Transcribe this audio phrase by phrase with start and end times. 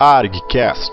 [0.00, 0.92] ArgCast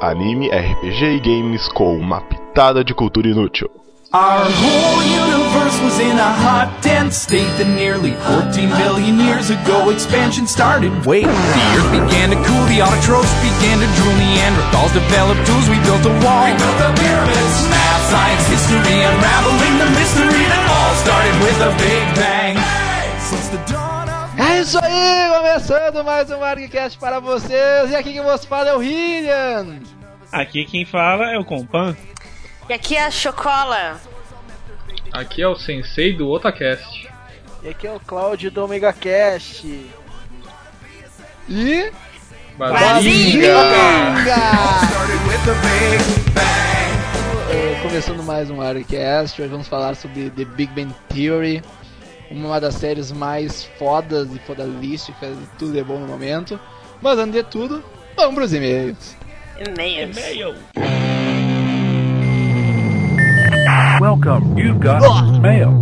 [0.00, 3.68] Anime, RPG e games com uma pitada de cultura inútil.
[4.12, 9.90] Our whole universe was in a hot, dense state that nearly 14 billion years ago
[9.90, 10.92] expansion started.
[11.04, 15.76] Wait, the earth began to cool, the autotrophs began to drool, Neanderthals developed tools, we
[15.84, 16.48] built a wall.
[16.48, 21.72] We built the pyramids, math, science, history, unraveling the mystery that all started with a
[21.76, 22.56] big bang.
[23.20, 23.60] Since the
[24.66, 27.88] isso aí, começando mais um ArgCast para vocês.
[27.88, 29.78] E aqui quem vos fala é o Hillian.
[30.32, 31.96] Aqui quem fala é o Compan.
[32.68, 34.00] E aqui é a Chocola.
[35.12, 37.08] Aqui é o Sensei do Otacast.
[37.62, 39.64] E aqui é o Cláudio do Omega Cast.
[41.48, 41.92] E.
[42.58, 43.46] Bazinga!
[44.90, 47.82] started with a big bang.
[47.82, 51.62] começando mais um ArgCast, hoje vamos falar sobre The Big Bang Theory,
[52.30, 56.58] uma das séries mais fodas e fodalísticas de tudo é bom no momento.
[57.00, 57.84] Mas antes de tudo,
[58.16, 59.16] vamos pros e-mails.
[59.58, 60.16] E-mails.
[64.00, 64.58] Welcome.
[64.58, 65.02] You've got
[65.40, 65.72] mail.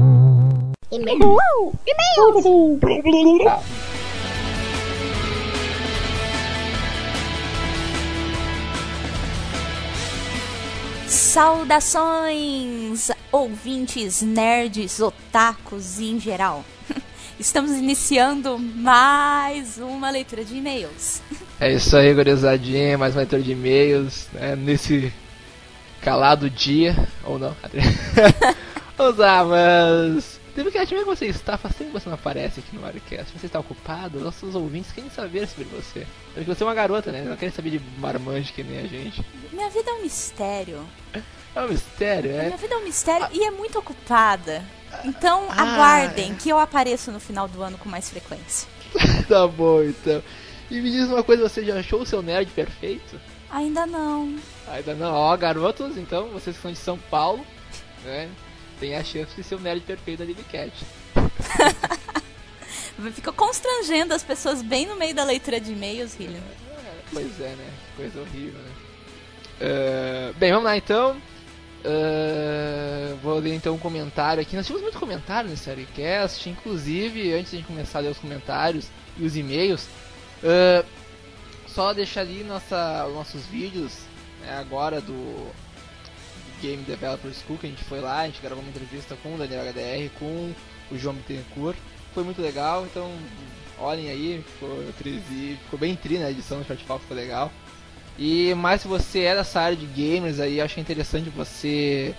[11.07, 16.65] Saudações, ouvintes, nerds, otakus e em geral.
[17.39, 21.21] Estamos iniciando mais uma leitura de e-mails.
[21.61, 25.13] É isso aí, gurizadinha, mais uma leitura de e-mails, né, nesse
[26.03, 27.55] calado dia, ou não,
[28.99, 30.41] Vamos lá, mas...
[30.57, 31.59] É que você está?
[31.59, 33.37] Faz tempo que você não aparece aqui no Aircast.
[33.37, 34.21] Você está ocupado?
[34.21, 36.07] Nossos ouvintes querem saber sobre você.
[36.33, 37.23] Porque você é uma garota, né?
[37.23, 39.25] Não querem saber de marmanjo que nem a gente.
[39.53, 40.87] Minha vida é um mistério.
[41.57, 42.47] É um mistério, é?
[42.47, 44.65] Minha vida é um mistério e é muito ocupada.
[45.05, 45.63] Então Ah.
[45.63, 48.69] aguardem que eu apareço no final do ano com mais frequência.
[49.29, 50.23] tá bom, então.
[50.71, 53.21] E me diz uma coisa, você já achou o seu nerd perfeito?
[53.51, 54.37] Ainda não.
[54.69, 55.13] Ainda não.
[55.15, 57.45] Ó, garotos, então, vocês que são de São Paulo,
[58.05, 58.29] né?
[58.85, 60.70] Tem a chance de ser o nerd perfeito da Livcat.
[63.14, 66.42] Fica constrangendo as pessoas bem no meio da leitura de e-mails, Hillian.
[67.11, 67.73] Pois é, né?
[67.97, 68.70] Coisa horrível, né?
[69.58, 71.17] Eh, bem, vamos lá então.
[71.83, 74.55] Eh, vou ler então um comentário aqui.
[74.55, 76.51] Nós tivemos muito comentário nesse Seriecast.
[76.51, 79.89] Inclusive, antes de começar a ler os comentários e os e-mails,
[80.42, 80.85] eh,
[81.67, 84.01] só deixar ali nossa, os nossos vídeos
[84.42, 85.51] né, agora do
[86.64, 89.39] Game Developer School, que a gente foi lá, a gente gravou uma entrevista com o
[89.39, 90.52] Daniel HDR, com
[90.91, 91.77] o João Bittencourt.
[92.14, 93.11] Foi muito legal, então
[93.79, 94.70] olhem aí, ficou,
[95.64, 97.52] ficou bem tri na edição do Shortfall, ficou legal.
[98.19, 102.14] E mais se você é dessa área de gamers aí, acho interessante você.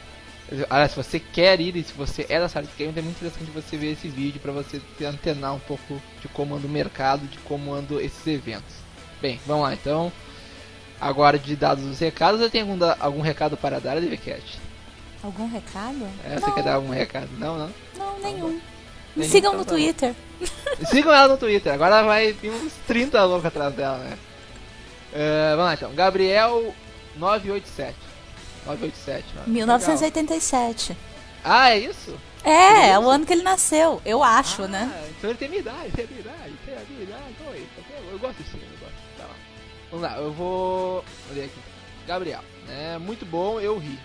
[0.70, 3.18] Ah, se você quer ir e se você é dessa área de gamers, é muito
[3.18, 7.26] interessante você ver esse vídeo para você antenar um pouco de como anda o mercado,
[7.26, 8.76] de como andam esses eventos.
[9.20, 10.12] Bem, vamos lá então.
[11.00, 14.60] Agora de dados os recados, você tem algum, da- algum recado para dar, DVCat?
[15.24, 16.08] Algum recado?
[16.24, 17.30] É, você quer dar algum recado?
[17.38, 17.70] Não, não.
[17.98, 18.60] Não, nenhum.
[19.16, 19.72] Me sigam então no tá.
[19.72, 20.14] Twitter.
[20.90, 24.18] Sigam ela no Twitter, agora vai vir uns 30 loucos atrás dela, né?
[25.14, 26.76] Eh, vamos lá então, Gabriel
[27.16, 27.96] 987.
[28.66, 29.48] 987, mano.
[29.48, 30.98] 1987.
[31.44, 32.14] Ah, é isso?
[32.44, 35.04] É, é o ano que ele nasceu, eu acho, ah, né?
[35.18, 36.45] Então ele tem minha idade, tem minha idade,
[39.96, 41.06] Vamos lá, eu vou.
[41.34, 41.60] Ler aqui.
[42.06, 42.98] Gabriel, né?
[42.98, 43.98] Muito bom, eu ri.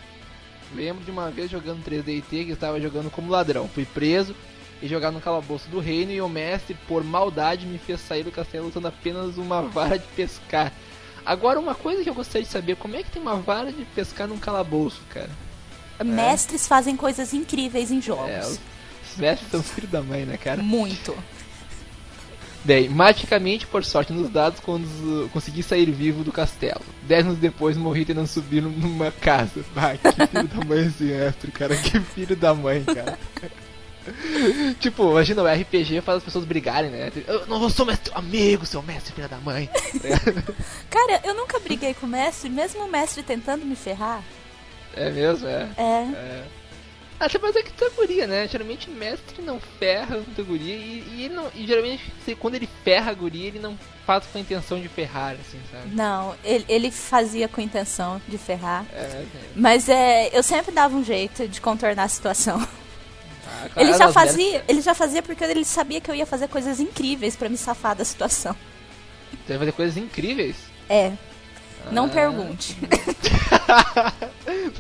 [0.73, 3.69] Lembro de uma vez jogando 3DT que estava jogando como ladrão.
[3.69, 4.35] Fui preso
[4.81, 8.31] e jogar no calabouço do reino e o mestre, por maldade, me fez sair do
[8.31, 10.73] castelo usando apenas uma vara de pescar.
[11.27, 13.85] Agora, uma coisa que eu gostaria de saber, como é que tem uma vara de
[13.87, 15.31] pescar num calabouço, cara?
[16.05, 18.31] Mestres fazem coisas incríveis em jogos.
[18.31, 20.63] É, os mestres são os filhos da mãe, né, cara?
[20.63, 21.17] Muito.
[22.63, 26.83] Bem, magicamente, por sorte nos dados, quando consegui sair vivo do castelo.
[27.03, 29.65] Dez anos depois, morri tentando subir num- numa casa.
[29.77, 31.75] Ah, que filho da mãe esse mestre, cara.
[31.77, 33.19] Que filho da mãe, cara.
[34.79, 37.11] tipo, imagina, o RPG faz as pessoas brigarem, né?
[37.27, 39.69] Eu não sou mestre, amigo, seu mestre, filha da mãe.
[40.91, 44.23] Cara, eu nunca briguei com o mestre, mesmo o mestre tentando me ferrar.
[44.97, 45.69] É mesmo, é.
[45.77, 45.83] É.
[45.83, 46.45] É.
[47.29, 48.49] Você pode dizer que tu é guria, né?
[48.49, 53.11] Geralmente mestre não ferra muita guria e, e, ele não, e geralmente quando ele ferra
[53.11, 55.95] a guria, ele não faz com a intenção de ferrar, assim, sabe?
[55.95, 58.85] Não, ele, ele fazia com intenção de ferrar.
[58.93, 59.27] É, é.
[59.55, 62.59] Mas é, eu sempre dava um jeito de contornar a situação.
[63.53, 66.25] Ah, claro, Ele já fazia, mulheres- ele já fazia porque ele sabia que eu ia
[66.25, 68.55] fazer coisas incríveis pra me safar da situação.
[69.33, 70.55] Você vai fazer coisas incríveis.
[70.89, 71.13] É,
[71.91, 72.09] não Ah.
[72.09, 72.77] pergunte.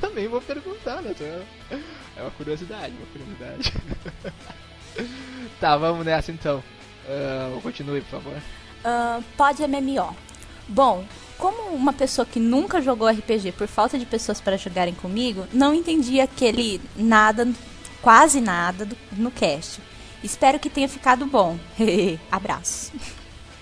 [0.00, 1.14] Também vou perguntar, né?
[2.16, 3.72] É uma curiosidade, uma curiosidade.
[5.60, 6.62] tá, vamos nessa então.
[7.08, 8.36] Ah, continue, por favor.
[8.84, 10.14] Ah, pode MMO.
[10.68, 11.04] Bom,
[11.38, 15.74] como uma pessoa que nunca jogou RPG por falta de pessoas para jogarem comigo, não
[15.74, 17.48] entendi aquele nada,
[18.00, 19.80] quase nada do- no cast.
[20.22, 21.58] Espero que tenha ficado bom.
[22.30, 22.92] Abraço.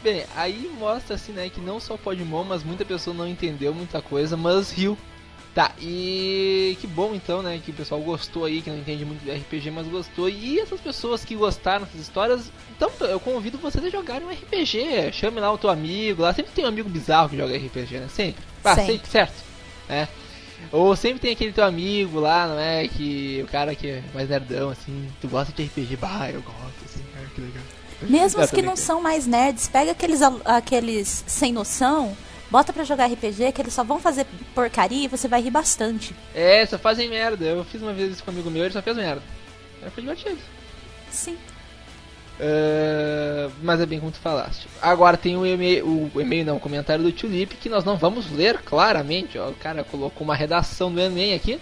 [0.02, 4.00] Bem, aí mostra assim, né, que não só Podmon, mas muita pessoa não entendeu muita
[4.00, 4.96] coisa, mas riu.
[5.54, 9.24] Tá, e que bom então, né, que o pessoal gostou aí, que não entende muito
[9.24, 10.28] de RPG, mas gostou.
[10.28, 15.12] E essas pessoas que gostaram dessas histórias, então eu convido vocês a jogarem um RPG.
[15.12, 18.08] Chame lá o teu amigo, lá sempre tem um amigo bizarro que joga RPG, né?
[18.08, 18.44] Sempre.
[18.62, 18.92] Ah, Sempre.
[18.92, 19.44] sempre, certo.
[19.88, 20.08] Né?
[20.70, 22.86] Ou sempre tem aquele teu amigo lá, não é?
[22.86, 26.84] Que o cara que é mais nerdão, assim, tu gosta de RPG, bah, eu gosto,
[26.84, 27.64] assim, ah, que legal.
[28.02, 32.16] Mesmo É, os que não são mais nerds, pega aqueles, aqueles sem noção,
[32.50, 36.14] bota pra jogar RPG, que eles só vão fazer porcaria e você vai rir bastante.
[36.34, 37.44] É, só fazem merda.
[37.44, 39.22] Eu fiz uma vez isso com um amigo meu, ele só fez merda.
[39.82, 40.38] Aí foi divertido.
[41.10, 41.36] Sim.
[42.40, 44.68] Ah, mas é bem como tu falaste.
[44.80, 48.30] Agora tem o e-mail, o e-mail não, o comentário do Tulip que nós não vamos
[48.30, 49.38] ler claramente.
[49.38, 51.60] Ó, o cara colocou uma redação do Enem aqui.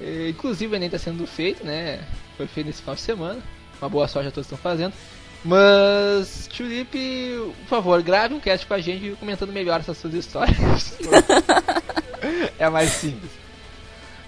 [0.00, 2.00] Eh, inclusive o Enem está sendo feito, né?
[2.36, 3.40] Foi feito nesse final de semana.
[3.80, 4.92] Uma boa sorte a todos estão fazendo.
[5.44, 6.96] Mas, Tulip,
[7.60, 10.96] por favor, grave um cast com a gente comentando melhor essas suas histórias.
[12.58, 13.30] é mais simples.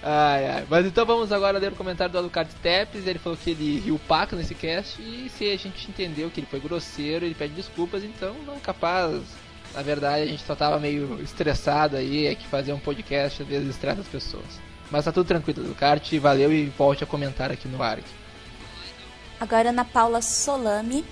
[0.02, 0.66] Ai, ai.
[0.68, 3.06] Mas então vamos agora ler o comentário do Alucard Tepes.
[3.06, 5.00] Ele falou que ele riu paca nesse cast.
[5.00, 8.04] E se a gente entendeu que ele foi grosseiro, ele pede desculpas.
[8.04, 9.22] Então, não capaz.
[9.74, 12.26] Na verdade, a gente só tava meio estressado aí.
[12.26, 14.60] É que fazer um podcast às vezes estressa as pessoas.
[14.90, 16.18] Mas tá tudo tranquilo, Alucard.
[16.18, 18.04] Valeu e volte a comentar aqui no ARC.
[19.38, 21.04] Agora Ana Paula Solami,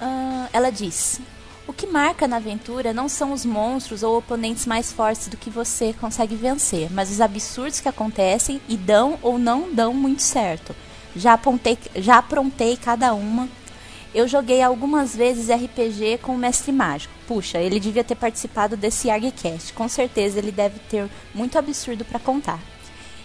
[0.00, 1.20] ah, ela diz:
[1.66, 5.48] O que marca na aventura não são os monstros ou oponentes mais fortes do que
[5.48, 10.74] você consegue vencer, mas os absurdos que acontecem e dão ou não dão muito certo.
[11.14, 13.48] Já, apontei, já aprontei cada uma.
[14.14, 17.14] Eu joguei algumas vezes RPG com o Mestre Mágico.
[17.26, 19.72] Puxa, ele devia ter participado desse ArgCast.
[19.72, 22.60] Com certeza ele deve ter muito absurdo para contar.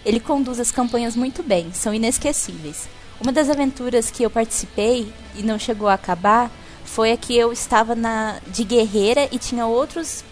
[0.06, 2.88] Ele conduz as campanhas muito bem, são inesquecíveis.
[3.20, 6.52] Uma das aventuras que eu participei e não chegou a acabar
[6.86, 10.24] foi a que eu estava na de guerreira e tinha outros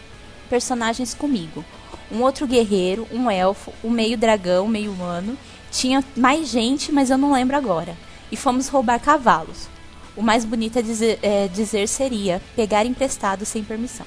[0.50, 1.66] personagens comigo.
[2.12, 5.36] Um outro guerreiro, um elfo, um meio dragão, meio humano.
[5.72, 7.98] Tinha mais gente, mas eu não lembro agora.
[8.32, 9.68] E fomos roubar cavalos.
[10.16, 14.06] O mais bonito a dizer, é, dizer seria pegar emprestado sem permissão.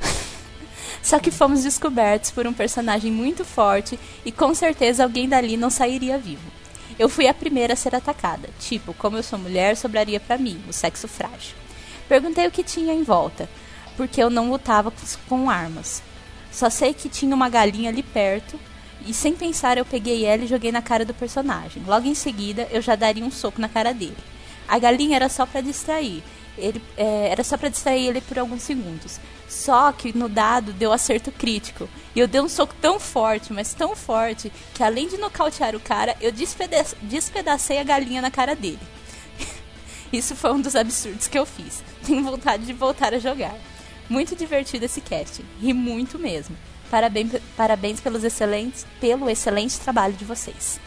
[1.02, 5.68] Só que fomos descobertos por um personagem muito forte e com certeza alguém dali não
[5.68, 6.57] sairia vivo.
[6.98, 8.48] Eu fui a primeira a ser atacada.
[8.58, 11.54] Tipo, como eu sou mulher, sobraria pra mim, o sexo frágil.
[12.08, 13.48] Perguntei o que tinha em volta,
[13.96, 14.92] porque eu não lutava
[15.28, 16.02] com- armas.
[16.50, 18.58] Só sei que tinha uma galinha ali perto
[19.06, 21.82] e sem pensar eu peguei ela e joguei na cara do personagem.
[21.86, 24.16] Logo em seguida, eu já daria um soco na cara dele.
[24.66, 26.22] A galinha era só pra distrair.
[26.58, 29.20] Ele, é, era só pra distrair ele por alguns segundos.
[29.48, 31.88] Só que no dado deu acerto crítico.
[32.14, 35.80] E eu dei um soco tão forte, mas tão forte, que além de nocautear o
[35.80, 38.78] cara, eu despeda despedacei a galinha na cara dele.
[40.12, 41.82] Isso foi um dos absurdos que eu fiz.
[42.04, 43.56] Tenho vontade de voltar a jogar.
[44.08, 45.44] Muito divertido esse cast.
[45.60, 46.56] Ri muito mesmo.
[46.90, 50.80] Parabéns, parabéns pelos excelentes, pelo excelente trabalho de vocês.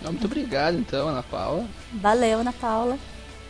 [0.00, 1.66] Muito obrigado, então, Ana Paula.
[1.92, 2.98] Valeu, Ana Paula.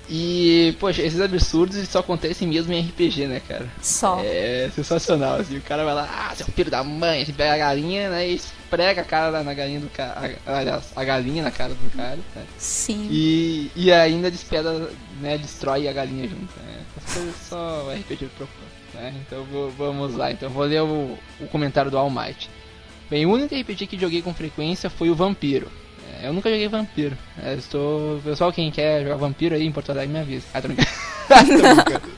[0.08, 3.66] E, poxa, esses absurdos só acontecem mesmo em RPG, né, cara?
[3.80, 4.20] Só.
[4.22, 7.58] É sensacional, assim, o cara vai lá, ah, seu filho da mãe, você pega a
[7.58, 11.72] galinha, né, e esprega a cara na galinha do cara, aliás, a galinha na cara
[11.72, 12.44] do cara, né?
[12.58, 13.08] Sim.
[13.10, 14.90] E, e ainda despeda,
[15.20, 16.80] né, destrói a galinha junto, né?
[16.96, 19.14] Essas coisas só o RPG propõe, né?
[19.26, 22.50] Então vou- vamos lá, então vou ler o, o comentário do All Might.
[23.08, 25.70] Bem, o único RPG que joguei com frequência foi o Vampiro.
[26.20, 27.16] É, eu nunca joguei Vampiro.
[27.42, 28.20] É, estou...
[28.22, 30.46] Pessoal, quem quer jogar Vampiro aí em Porto Alegre, me avisa.
[30.54, 30.88] Ah, tô brincando.
[31.22, 32.12] tô brincando.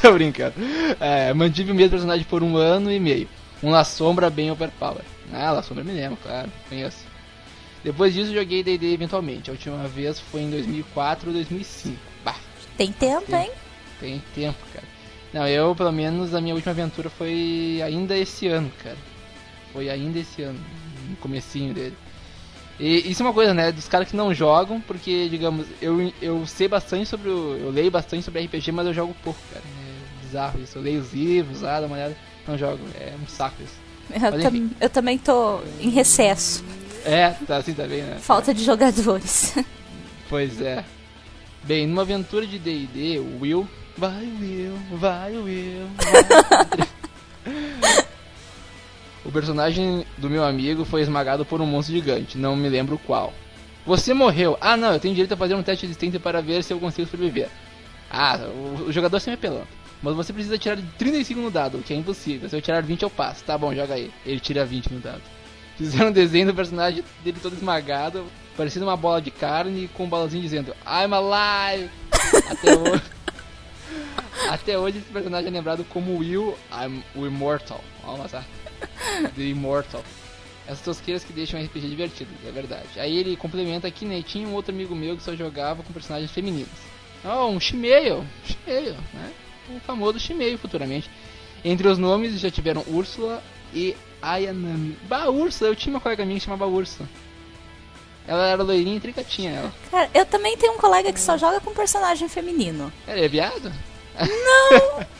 [0.00, 0.54] tô brincando.
[1.00, 3.28] É, mantive o mesmo personagem por um ano e meio.
[3.62, 5.02] Um La Sombra bem overpower.
[5.32, 6.50] Ah, La Sombra me lembro, claro.
[6.68, 7.04] Conheço.
[7.82, 9.50] Depois disso, joguei D&D eventualmente.
[9.50, 11.96] A última vez foi em 2004 ou 2005.
[12.24, 12.36] Bah,
[12.76, 13.44] Tem tempo, Tem.
[13.44, 13.50] hein?
[14.00, 14.86] tem tempo, cara.
[15.32, 18.96] Não, eu, pelo menos, a minha última aventura foi ainda esse ano, cara.
[19.72, 20.58] Foi ainda esse ano,
[21.08, 21.96] no comecinho dele.
[22.82, 26.46] E isso é uma coisa, né, dos caras que não jogam, porque, digamos, eu, eu
[26.46, 27.54] sei bastante sobre o...
[27.60, 29.62] Eu leio bastante sobre RPG, mas eu jogo pouco, cara.
[29.62, 30.78] É bizarro isso.
[30.78, 32.16] Eu leio os livros lá, dá uma olhada,
[32.48, 32.80] não jogo.
[32.98, 33.74] É um saco isso.
[34.10, 36.64] Eu, Mas tam- eu também tô em recesso.
[37.04, 38.16] É, tá assim também, né?
[38.18, 39.54] Falta de jogadores.
[40.30, 40.82] Pois é.
[41.64, 43.68] Bem, numa aventura de D&D, o Will...
[43.98, 46.88] Vai, Will, vai, Will, vai.
[49.24, 53.32] o personagem do meu amigo foi esmagado por um monstro gigante, não me lembro qual.
[53.86, 54.56] Você morreu.
[54.60, 56.78] Ah, não, eu tenho direito a fazer um teste de instinto para ver se eu
[56.78, 57.48] consigo sobreviver.
[58.10, 59.68] Ah, o, o jogador sempre é pelando.
[60.02, 62.48] Mas você precisa tirar 35 no dado, o que é impossível.
[62.48, 63.44] Se eu tirar 20 eu passo.
[63.44, 64.10] Tá bom, joga aí.
[64.24, 65.22] Ele tira 20 no dado.
[65.76, 70.08] Fizeram um desenho do personagem dele todo esmagado, parecendo uma bola de carne, com um
[70.08, 71.90] balazinho dizendo I'm alive!
[72.50, 73.02] Até hoje.
[74.48, 77.82] Até hoje esse personagem é lembrado como Will, I'm o Immortal.
[78.04, 78.44] Vamos lá.
[79.36, 80.02] The Immortal.
[80.66, 82.88] Essas tosqueiras que deixam o RPG divertido, é verdade.
[82.96, 86.30] Aí ele complementa que nem tinha um outro amigo meu que só jogava com personagens
[86.30, 86.68] femininos.
[87.24, 89.32] Oh, um Shimeio, Shimeio, né?
[89.74, 91.10] O famoso Shimeio futuramente.
[91.64, 93.42] Entre os nomes já tiveram Úrsula
[93.74, 94.96] e Ayanami.
[95.08, 97.08] Bah, Úrsula, eu tinha uma colega minha que chamava Úrsula.
[98.26, 99.74] Ela era loirinha e tricatinha, ela.
[99.90, 102.92] Cara, eu também tenho um colega que só joga com personagem feminino.
[103.06, 103.72] Ela é viado?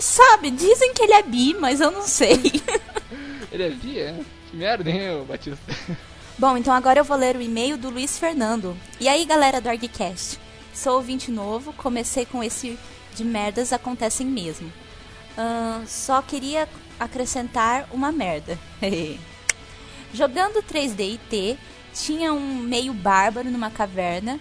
[0.00, 2.40] Sabe, dizem que ele é bi, mas eu não sei.
[3.52, 4.18] Ele é bi, é?
[4.50, 5.58] Que merda, hein, Batista?
[6.38, 8.76] Bom, então agora eu vou ler o e-mail do Luiz Fernando.
[9.00, 10.38] E aí, galera do ArgCast?
[10.74, 12.78] Sou ouvinte novo, comecei com esse
[13.14, 14.70] de merdas acontecem mesmo.
[15.36, 16.68] Ahn, só queria
[17.00, 18.58] acrescentar uma merda.
[20.12, 21.58] Jogando 3D IT,
[21.94, 24.38] tinha um meio bárbaro numa caverna.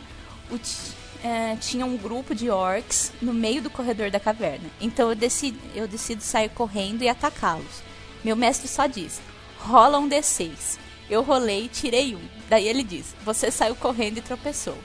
[1.23, 4.69] É, tinha um grupo de orcs no meio do corredor da caverna.
[4.79, 7.81] Então eu decido, eu decido sair correndo e atacá-los.
[8.25, 9.21] Meu mestre só diz:
[9.59, 10.79] rola um D6.
[11.07, 12.27] Eu rolei e tirei um.
[12.49, 14.75] Daí ele diz: você saiu correndo e tropeçou.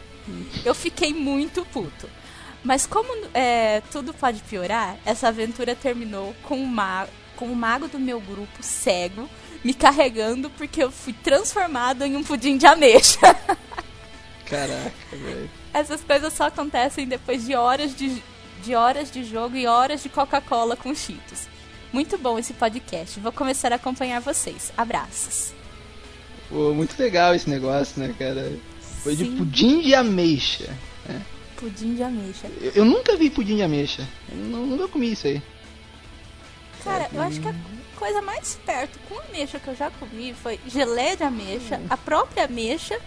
[0.63, 2.07] Eu fiquei muito puto.
[2.63, 7.89] Mas como é, tudo pode piorar, essa aventura terminou com o, ma com o mago
[7.89, 9.27] do meu grupo cego
[9.65, 13.19] me carregando porque eu fui transformado em um pudim de ameixa.
[14.45, 15.51] Caraca, velho.
[15.73, 18.23] Essas coisas só acontecem depois de horas de,
[18.63, 21.49] de horas de jogo e horas de Coca-Cola com Cheetos.
[21.93, 23.19] Muito bom esse podcast.
[23.21, 24.73] Vou começar a acompanhar vocês.
[24.77, 25.53] Abraços.
[26.49, 28.53] Pô, muito legal esse negócio, né, cara?
[29.03, 29.37] Foi de Sim.
[29.37, 30.69] pudim de ameixa.
[31.57, 32.49] Pudim de ameixa.
[32.61, 34.07] Eu, eu nunca vi pudim de ameixa.
[34.31, 35.43] Eu nu- nunca comi isso aí.
[36.85, 37.55] Cara, eu acho que a
[37.97, 42.45] coisa mais perto com ameixa que eu já comi foi geleia de ameixa, a própria
[42.47, 42.99] ameixa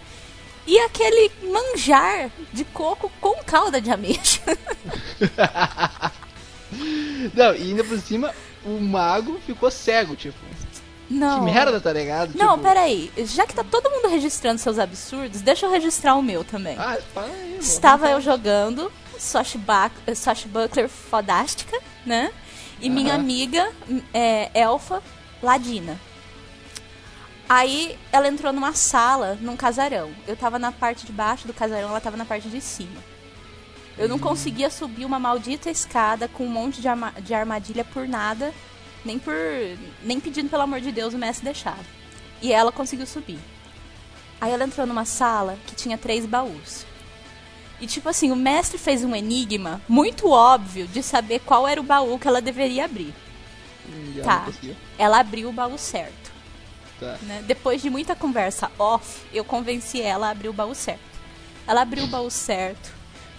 [0.68, 4.42] e aquele manjar de coco com calda de ameixa.
[7.34, 8.34] Não, e ainda por cima,
[8.66, 10.38] o mago ficou cego, tipo.
[11.10, 11.40] Não.
[11.40, 12.34] Que merda, tá ligado?
[12.36, 13.12] Não, tipo, peraí.
[13.26, 16.76] Já que tá todo mundo registrando seus absurdos, deixa eu registrar o meu também.
[16.80, 17.58] Ah, fala aí.
[17.60, 22.32] Estava eu jogando Swashbuck- Swashbuckler Fodástica, né?
[22.82, 23.22] E minha Aham.
[23.22, 23.72] amiga,
[24.14, 25.04] é, Elfa
[25.42, 26.00] Ladina.
[27.48, 30.12] Aí ela entrou numa sala, num casarão.
[30.28, 33.00] Eu tava na parte de baixo do casarão, ela tava na parte de cima.
[33.98, 38.08] Eu não conseguia subir uma maldita escada com um monte de, arma- de armadilha por
[38.08, 38.54] nada,
[39.06, 39.34] nem por.
[40.02, 41.78] nem pedindo pelo amor de Deus o mestre deixar.
[42.42, 43.40] E ela conseguiu subir.
[44.42, 46.86] Aí ela entrou numa sala que tinha três baús.
[47.80, 51.84] E tipo assim, o mestre fez um enigma muito óbvio de saber qual era o
[51.84, 53.14] baú que ela deveria abrir.
[54.16, 54.52] E ela Tá.
[54.98, 56.32] Ela abriu o baú certo.
[57.00, 57.18] Tá.
[57.24, 57.44] né?
[57.46, 61.02] Depois de muita conversa off, eu convenci ela a abrir o baú certo.
[61.68, 62.92] Ela abriu o baú certo,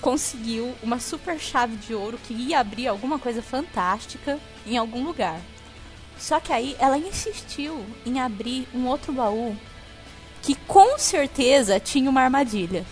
[0.05, 5.41] conseguiu uma super chave de ouro que ia abrir alguma coisa fantástica em algum lugar.
[6.19, 9.57] Só que aí ela insistiu em abrir um outro baú
[10.43, 12.85] que com certeza tinha uma armadilha.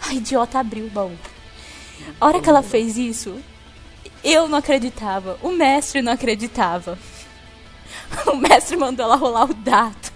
[0.00, 1.18] A idiota abriu o baú.
[2.20, 3.36] A hora que ela fez isso,
[4.22, 6.96] eu não acreditava, o mestre não acreditava.
[8.26, 10.12] O mestre mandou ela rolar o dado.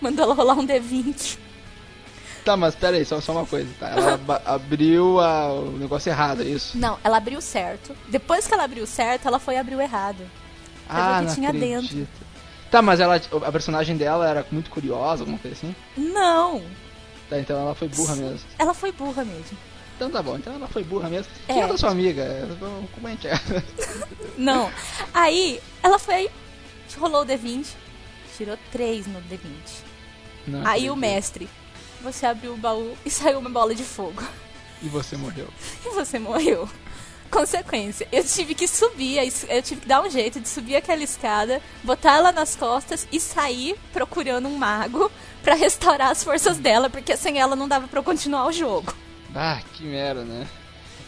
[0.00, 1.43] Mandou ela rolar um D20.
[2.44, 3.88] Tá, mas pera aí, só, só uma coisa, tá?
[3.88, 6.76] Ela abriu a- o negócio errado, é isso?
[6.76, 7.96] Não, ela abriu certo.
[8.08, 10.22] Depois que ela abriu certo, ela foi abrir o errado.
[10.88, 11.94] ah, o que não tinha acredito.
[11.94, 12.08] dentro.
[12.70, 15.74] Tá, mas ela, a personagem dela era muito curiosa, alguma coisa assim?
[15.96, 16.62] Não,
[17.30, 18.40] Tá, então ela foi burra mesmo.
[18.58, 19.56] ela foi burra mesmo.
[19.96, 21.30] Então tá bom, então ela foi burra mesmo.
[21.48, 21.54] É.
[21.54, 22.46] Quem é da sua amiga?
[22.60, 23.40] Vamos comentar.
[24.36, 24.70] Não.
[25.14, 26.28] Aí, ela foi
[26.98, 27.66] rolou o D20,
[28.36, 29.38] tirou 3 no D20.
[30.46, 31.48] Não Aí o mestre,
[32.04, 34.22] você abriu o baú e saiu uma bola de fogo.
[34.82, 35.48] E você morreu.
[35.84, 36.68] E você morreu.
[37.30, 39.18] Consequência, eu tive que subir,
[39.48, 43.18] eu tive que dar um jeito de subir aquela escada, botar ela nas costas e
[43.18, 45.10] sair procurando um mago
[45.42, 48.94] pra restaurar as forças dela, porque sem ela não dava pra eu continuar o jogo.
[49.34, 50.46] Ah, que merda, né?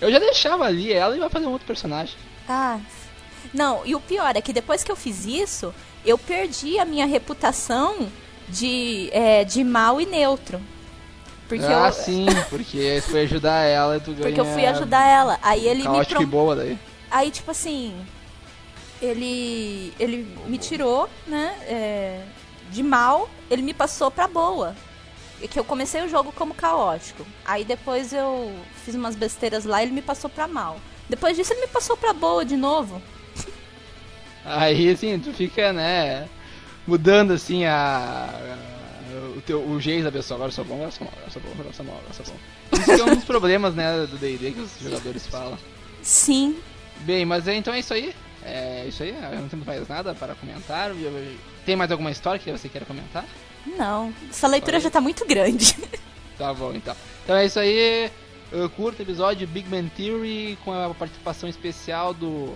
[0.00, 2.16] Eu já deixava ali ela e vai fazer um outro personagem.
[2.48, 2.80] Ah.
[3.54, 5.72] Não, e o pior é que depois que eu fiz isso,
[6.04, 8.08] eu perdi a minha reputação
[8.48, 10.60] de, é, de mal e neutro.
[11.48, 14.22] Porque, ah, eu, sim, porque foi ajudar ela e tu ganha...
[14.22, 15.38] porque eu fui ajudar ela.
[15.42, 16.78] Aí ele me Caótico prom- e boa daí.
[17.10, 17.94] Aí, tipo assim,
[19.00, 22.22] ele ele me tirou, né, é,
[22.70, 24.74] de mal, ele me passou pra boa.
[25.40, 27.24] E que eu comecei o jogo como caótico.
[27.44, 28.52] Aí depois eu
[28.84, 30.80] fiz umas besteiras lá e ele me passou pra mal.
[31.08, 33.00] Depois disso ele me passou pra boa de novo.
[34.44, 36.26] Aí assim, tu fica, né,
[36.86, 38.30] mudando assim a.
[39.36, 40.36] o, teu, o jeito da pessoa.
[40.36, 41.84] Agora eu sou bom, agora eu sou mal, agora eu sou bom, agora eu sou
[41.84, 42.78] mal, agora eu sou bom.
[42.78, 45.58] Isso que é um dos problemas, né, do DD que os jogadores falam.
[46.02, 46.56] Sim.
[47.00, 48.14] Bem, mas é, então é isso aí.
[48.42, 50.92] É isso aí, eu não temos mais nada para comentar.
[51.64, 53.24] Tem mais alguma história que você queira comentar?
[53.66, 54.14] Não.
[54.30, 55.76] Essa leitura já tá muito grande.
[56.38, 56.94] Tá bom, então.
[57.24, 58.10] Então é isso aí.
[58.52, 62.54] Uh, curto episódio de Big Man Theory com a participação especial do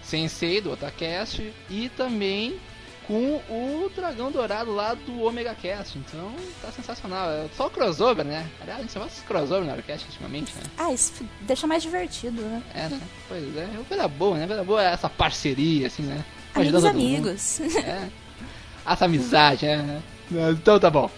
[0.00, 2.60] Sensei do Otacast e também
[3.08, 5.98] com o Dragão Dourado lá do Omega Cast.
[5.98, 7.30] Então tá sensacional.
[7.30, 8.46] É só o crossover, né?
[8.60, 10.62] Aliás, a gente só faz crossover no Orcast ultimamente, né?
[10.76, 12.62] Ah, isso deixa mais divertido, né?
[12.74, 13.00] É, né?
[13.26, 14.46] Pois é, é coisa boa, né?
[14.46, 16.22] Coisa boa é essa parceria, assim, né?
[16.54, 17.60] Amigos, amigos.
[17.60, 18.08] É.
[18.86, 20.02] Essa amizade, né?
[20.52, 21.10] Então tá bom.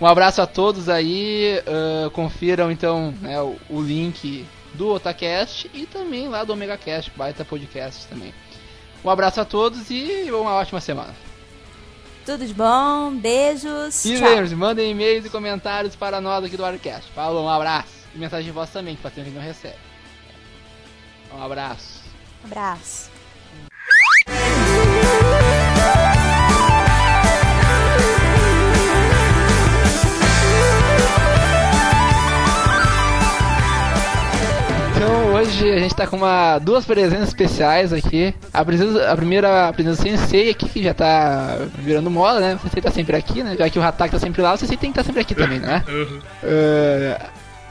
[0.00, 1.62] Um abraço a todos aí.
[1.66, 7.10] ah, confiram então né, o, o link do Otacast e também lá do Omega Cast,
[7.14, 8.32] baita podcast também.
[9.04, 11.25] Um abraço a todos e uma ótima semana.
[12.26, 14.04] Tudo de bom, beijos.
[14.04, 17.12] E lembre-se, mandem e-mails e comentários para nós aqui do Warcast.
[17.12, 17.86] Falou, um abraço.
[18.12, 19.78] E mensagem de voz também, que faz tempo que não recebe.
[21.32, 22.02] Um abraço.
[22.42, 23.15] Abraço.
[34.96, 38.34] Então hoje a gente tá com uma, duas presenças especiais aqui.
[38.50, 42.54] A, presença, a primeira a presença Sensei aqui, que já tá virando moda, né?
[42.54, 43.56] O Sensei tá sempre aqui, né?
[43.58, 45.60] Já que o Hatak tá sempre lá, o Sensei tem que estar sempre aqui também,
[45.60, 45.84] né?
[46.42, 47.20] É,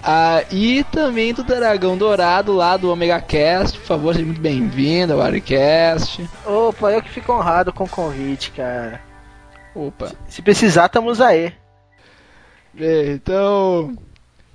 [0.03, 3.79] ah, e também do Dragão Dourado lá do Omega Cast.
[3.79, 6.29] Por favor, seja muito bem-vindo ao Warcast.
[6.45, 9.01] Opa, eu que fico honrado com o convite, cara.
[9.73, 10.11] Opa.
[10.27, 11.51] Se precisar, estamos aí.
[12.71, 13.95] Bem, então,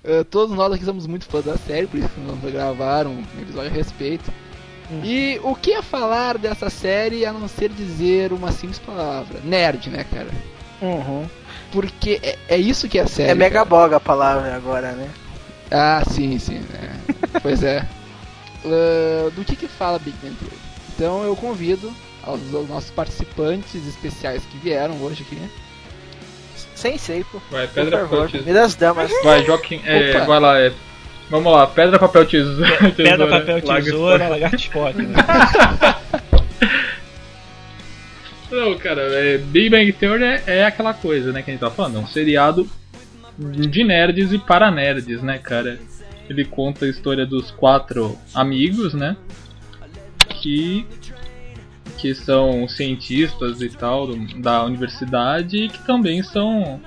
[0.04, 3.22] eh, todos nós aqui somos muito fãs da série, por isso que vamos gravar um
[3.40, 4.30] episódio a respeito.
[5.04, 9.38] E o que é falar dessa série a não ser dizer uma simples palavra?
[9.44, 10.28] Nerd, né, cara?
[10.82, 11.26] Uhum.
[11.70, 13.30] Porque é, é isso que é a série.
[13.30, 15.08] É mega boga a palavra agora, né?
[15.70, 16.58] Ah, sim, sim.
[16.58, 17.00] né?
[17.40, 17.86] pois é.
[18.64, 20.56] Ah, do que que fala Big Bang Theory?
[20.94, 25.40] Então eu convido aos, aos nossos participantes especiais que vieram hoje aqui.
[26.80, 27.38] Sem sei, pô.
[27.50, 29.12] Vai, Por pedra, favor, papel, das damas.
[29.22, 29.82] Vai, Joaquim.
[29.84, 30.24] É, Opa.
[30.24, 30.72] vai lá, é.
[31.28, 32.70] Vamos lá, pedra, papel, tesoura.
[32.96, 34.96] Pedra, papel, Larga tesoura, lagarto Spock.
[34.96, 35.14] Né?
[38.50, 41.70] Não, cara, é, Big Bang Theory é, é aquela coisa, né, que a gente tá
[41.70, 41.98] falando.
[41.98, 42.66] É um seriado
[43.38, 45.78] de nerds e para nerds, né, cara?
[46.30, 49.18] Ele conta a história dos quatro amigos, né?
[50.40, 50.86] Que
[52.00, 54.08] que são cientistas e tal
[54.38, 56.80] da universidade e que também são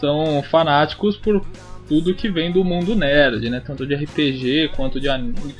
[0.00, 1.44] são fanáticos por
[1.88, 3.62] tudo que vem do mundo nerd, né?
[3.64, 5.08] Tanto de RPG quanto de,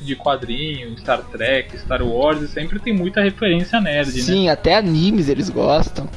[0.01, 4.21] de quadrinho, Star Trek, Star Wars, sempre tem muita referência nerd, né?
[4.21, 6.09] Sim, até animes eles gostam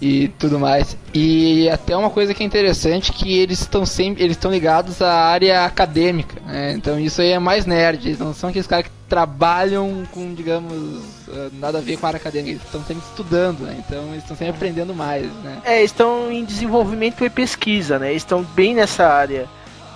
[0.00, 0.96] e tudo mais.
[1.14, 5.12] E até uma coisa que é interessante que eles estão sempre eles estão ligados à
[5.12, 6.72] área acadêmica, né?
[6.72, 11.02] Então isso aí é mais nerd, eles não são aqueles caras que trabalham com, digamos,
[11.28, 13.76] eh, nada a ver com a área acadêmica, eles estão sempre estudando, né?
[13.86, 15.60] Então eles estão sempre aprendendo mais, né?
[15.64, 18.12] É, estão em desenvolvimento e pesquisa, né?
[18.12, 19.46] Estão bem nessa área.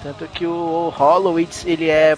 [0.02, 2.16] Tanto que o Hollowitz, ele é,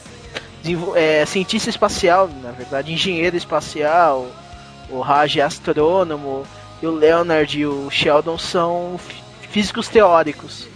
[0.95, 4.27] é cientista espacial, na verdade, engenheiro espacial.
[4.91, 6.45] O Raj é astrônomo.
[6.83, 10.67] E o Leonard e o Sheldon são fí- físicos teóricos.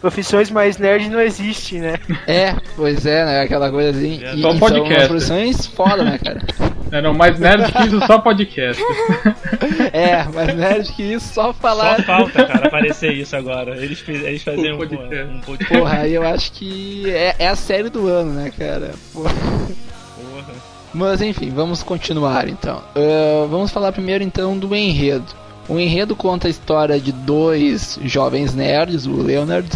[0.00, 1.94] Profissões mais nerd não existe, né?
[2.26, 3.40] É, pois é, né?
[3.40, 4.22] Aquela coisa assim.
[4.22, 4.92] É, só e são podcast.
[4.92, 6.40] umas produções foda, né, cara?
[6.90, 8.82] É, não, mais nerd que isso, só podcast.
[9.92, 11.96] É, mas nerd que isso, só falar.
[11.96, 13.76] Só falta, cara, aparecer isso agora.
[13.76, 15.34] Eles, eles faziam Um podcast.
[15.34, 15.78] Um podcast.
[15.78, 18.92] Porra, aí eu acho que é, é a série do ano, né, cara?
[19.12, 19.30] Porra.
[19.30, 20.54] Porra.
[20.94, 22.82] Mas enfim, vamos continuar então.
[22.94, 25.26] Ah, vamos falar primeiro então do enredo.
[25.68, 29.68] O enredo conta a história de dois jovens nerds, o Leonard.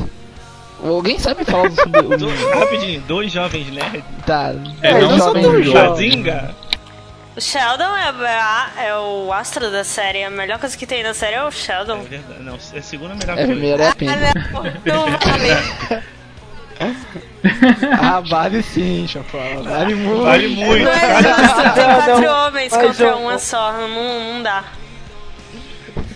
[0.84, 2.16] Alguém sabe falar sobre o.
[2.16, 2.28] Do-
[2.58, 4.02] rapidinho, dois jovens nerds.
[4.26, 5.72] Tá, É, dois não são jovens tão nerds.
[5.72, 6.54] jovens.
[7.36, 10.22] O Sheldon é, a- é o astro da série.
[10.24, 12.00] A melhor coisa que tem na série é o É Sheldon.
[12.02, 12.42] verdade.
[12.42, 13.52] Não, é a segunda melhor É a coisa.
[13.52, 14.12] primeira é a Ah, Pink.
[14.86, 16.02] não, não falei.
[18.00, 19.62] Ah, vale sim, Chapola.
[19.62, 20.22] Vale muito.
[20.24, 20.84] Vale muito.
[20.84, 23.72] Não é justo, tem quatro homens contra uma só.
[23.72, 23.88] Não,
[24.34, 24.64] não dá.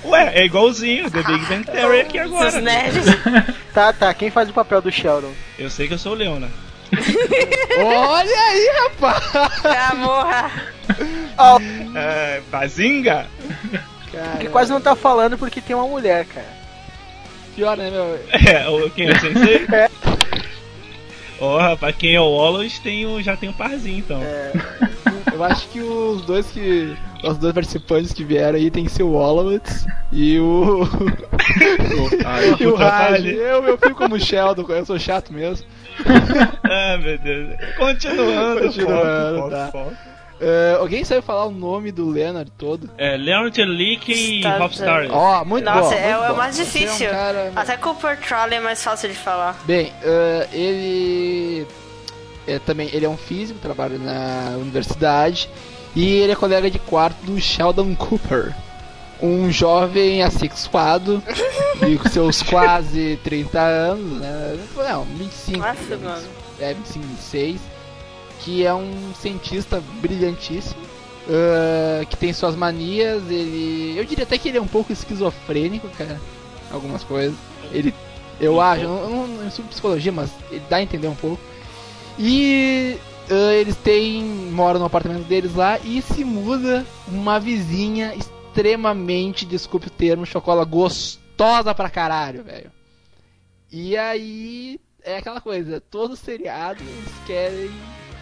[0.06, 2.60] Ué, é igualzinho The Big Bang Theory aqui agora.
[2.60, 3.04] nerds.
[3.72, 4.14] Tá, tá.
[4.14, 5.32] Quem faz o papel do Sheldon?
[5.58, 6.48] Eu sei que eu sou o Leona.
[7.78, 9.22] Olha aí, rapaz.
[9.64, 10.50] Ah, morra.
[11.94, 13.26] É, Bazinga?
[14.40, 16.46] Que quase não tá falando porque tem uma mulher, cara.
[17.54, 18.18] Pior, né, meu?
[18.50, 19.66] É, o quem é o sensei?
[21.38, 24.22] Ó, rapaz, quem é o Wallace tem o, já tem um parzinho então.
[24.22, 24.52] É,
[25.34, 26.96] Eu acho que os dois que.
[27.22, 30.82] Os dois participantes que vieram aí tem que ser o Wolowitz e o.
[32.60, 33.24] e o Raj.
[33.26, 35.66] Eu, eu fico como Sheldon, eu sou chato mesmo.
[36.64, 37.56] ah, meu Deus.
[37.76, 39.68] Continuando, Continuando, foco, tá.
[39.72, 39.92] foco.
[40.38, 42.90] Eh, alguém sabe falar o nome do Leonard todo?
[42.98, 45.06] É, Leonard Leak e Hopstar.
[45.10, 45.96] Ó, muito Nossa, bom.
[45.96, 47.10] é, muito é o mais Você é um difícil.
[47.10, 49.58] cara- Até Cooper Trolley é mais fácil de falar.
[49.64, 51.66] Bem, eh, ele
[52.46, 55.48] é também ele é um físico, trabalha na universidade
[55.96, 58.54] e ele é colega de quarto do Sheldon Cooper,
[59.20, 61.22] um jovem assexuado
[61.88, 64.58] e com seus quase 30 anos, né?
[64.76, 65.58] Não, 25.
[65.58, 66.28] Nossa, mano.
[66.60, 67.60] É, 25, 26,
[68.40, 70.80] que é um cientista brilhantíssimo.
[71.28, 73.94] eh, que tem suas manias, ele.
[73.96, 76.20] Eu diria até que ele é um pouco esquizofrênico, cara.
[76.70, 77.34] Algumas coisas.
[77.72, 77.92] Ele.
[78.38, 81.08] Eu acho, eu não, eu não, eu não sou psicologia, mas ele dá a entender
[81.08, 81.40] um pouco.
[82.18, 82.96] E
[83.30, 84.22] ah, eles têm.
[84.24, 90.64] moram no apartamento deles lá e se muda uma vizinha extremamente, desculpe o termo, chocola
[90.64, 92.70] gostosa pra caralho, velho.
[93.70, 97.70] E aí é aquela coisa, todo seriado eles querem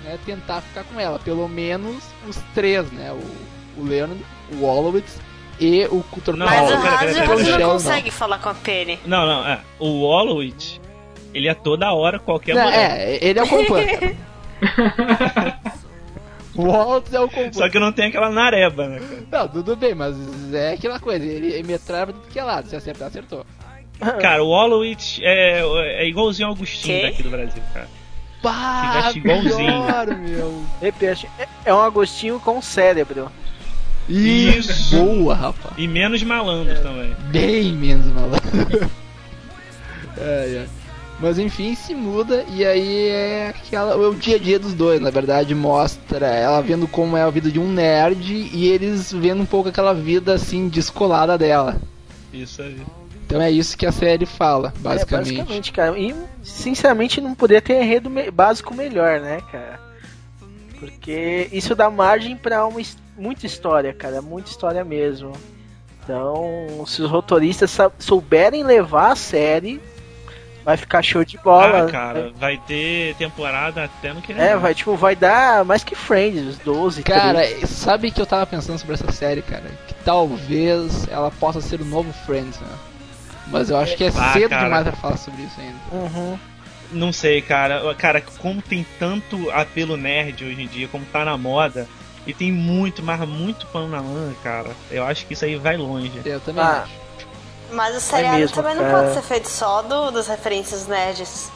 [0.03, 3.13] né, tentar ficar com ela, pelo menos os três, né?
[3.13, 5.19] O, o Leonard, o Wolowitz
[5.61, 8.49] e o Cultor Não, Mas Paulo, o pera, pera, Raj pera, não consegue falar com
[8.49, 8.99] a Penny.
[9.07, 9.61] Não, não, é.
[9.79, 10.81] O Wallowit,
[11.33, 12.91] ele é toda hora qualquer Não, mulher.
[13.01, 14.17] é, ele é o completo.
[16.55, 17.57] o Wolowitz é o completo.
[17.59, 19.43] Só que não tem aquela nareba, né, cara?
[19.43, 20.17] Não, tudo bem, mas
[20.53, 21.53] é aquela coisa, ele,
[22.05, 23.45] pra tudo que é lado, se acertar, acertou.
[24.21, 25.61] Cara, o Wallowit é,
[26.03, 27.89] é igualzinho ao Agostinho daqui do Brasil, cara.
[28.43, 29.85] Pá, veste igualzinho.
[29.85, 30.65] adoro, meu.
[30.81, 33.31] repete, é- é um Agostinho com cérebro.
[34.09, 34.97] Isso.
[34.97, 35.75] Boa, rapaz.
[35.79, 37.15] E menos malandro também.
[37.31, 38.91] Bem menos malandro.
[40.19, 40.67] é, é.
[41.21, 45.01] Mas enfim, se muda e aí é aquela, é o dia a dia dos dois,
[45.01, 49.43] na verdade, mostra ela vendo como é a vida de um nerd e eles vendo
[49.43, 51.77] um pouco aquela vida assim descolada dela.
[52.33, 52.81] Isso aí.
[53.27, 55.33] Então é isso que a série fala, É, basicamente.
[55.37, 55.99] basicamente, cara.
[55.99, 59.81] E, sinceramente, não poderia ter enredo me- básico melhor, né, cara?
[60.79, 62.81] Porque isso dá margem pra uma,
[63.17, 64.21] muita história, cara.
[64.21, 65.33] Muita história mesmo.
[66.03, 69.81] Então, se os rotoristas sa- souberem levar a série,
[70.65, 71.85] vai ficar show de bola.
[71.87, 75.95] Ah, cara, vai ter temporada até no que É, vai, tipo, vai dar mais que
[75.95, 77.67] Friends, os 12, Cara, 13.
[77.67, 79.71] sabe que eu tava pensando sobre essa série, cara?
[79.87, 82.69] Que talvez ela possa ser o novo Friends, né?
[83.49, 84.65] Mas eu acho que é Ah, cedo cara.
[84.65, 85.77] demais pra falar sobre isso ainda.
[85.93, 86.39] Uhum.
[86.93, 87.95] Não sei, cara.
[87.95, 91.87] Cara, como tem tanto apelo nerd hoje em dia, como tá na moda,
[92.27, 94.71] e tem muito, mas muito pano na manga, cara.
[94.91, 96.11] Eu acho que isso aí vai longe.
[96.25, 97.04] Eu também Ah, acho.
[97.75, 99.03] Mas o seriado mesmo, também não cara.
[99.03, 101.51] pode ser feito só do, das referências nerds.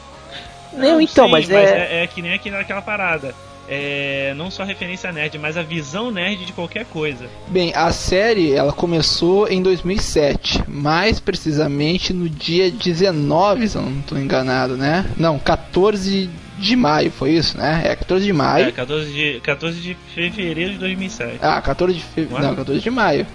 [0.73, 2.03] Não, então, Sim, mas, é...
[2.03, 3.33] é, que nem aqui naquela parada.
[3.71, 7.29] É, não só referência nerd, mas a visão nerd de qualquer coisa.
[7.49, 13.99] Bem, a série ela começou em 2007, mais precisamente no dia 19, se eu não
[13.99, 15.05] estou enganado, né?
[15.15, 16.27] Não, 14
[16.57, 17.83] de maio, foi isso, né?
[17.85, 18.73] É 14 de É, maio.
[18.73, 21.37] 14 de, 14 de fevereiro de 2007.
[21.39, 22.43] Ah, 14 de fevereiro.
[22.43, 23.27] Não, 14 de maio.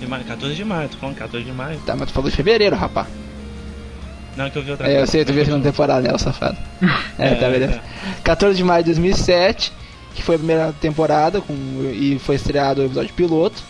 [0.00, 1.78] De maio, 14 de maio, tô falando 14 de maio.
[1.84, 3.06] Tá, mas tu falou de fevereiro, rapaz.
[4.36, 5.12] Não, que eu vi outra É, eu coisa.
[5.12, 6.56] sei, tu viu a segunda temporada, né, o safado.
[7.18, 7.80] É, tá, beleza.
[8.22, 9.72] 14 de maio de 2007,
[10.14, 11.54] que foi a primeira temporada com,
[11.92, 13.60] e foi estreado o episódio piloto.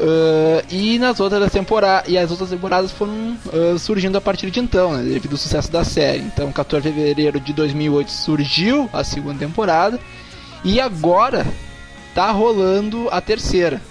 [0.00, 4.60] Ah, e nas outras temporadas e as outras temporadas foram ah, surgindo a partir de
[4.60, 6.20] então, né, devido ao sucesso da série.
[6.22, 10.00] Então, 14 de fevereiro de 2008 surgiu a segunda temporada
[10.64, 11.46] e agora
[12.14, 13.82] tá rolando a terceira.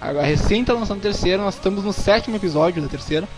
[0.00, 3.28] Agora recém tá lançando a terceira, nós estamos no sétimo episódio da terceira.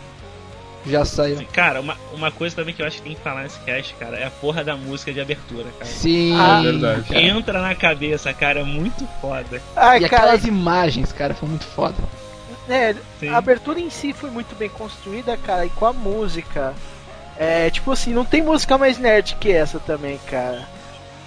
[0.85, 1.45] Já saiu.
[1.53, 4.17] Cara, uma, uma coisa também que eu acho que tem que falar nesse cast, cara,
[4.19, 5.85] é a porra da música de abertura, cara.
[5.91, 7.03] Sim, Ah, verdade.
[7.09, 7.21] cara.
[7.23, 9.63] Entra na cabeça, cara, é muito foda.
[9.77, 11.95] Ai, E cara, aquelas imagens, cara, foi muito foda.
[12.69, 13.29] é, Sim.
[13.29, 16.75] a abertura em si foi muito bem construída, cara, e com a música.
[17.39, 20.69] É, tipo assim, não tem música mais nerd que essa também, cara.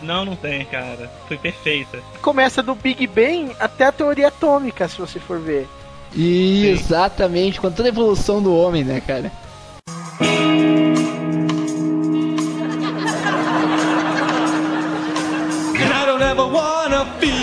[0.02, 1.12] Não, não tem, cara.
[1.28, 2.00] Foi perfeita.
[2.22, 5.68] Começa do Big Bang até a teoria atômica, se você for ver.
[6.14, 9.32] E exatamente, com toda a evolução do homem, né, cara?
[15.78, 17.36] And I don't ever wanna feel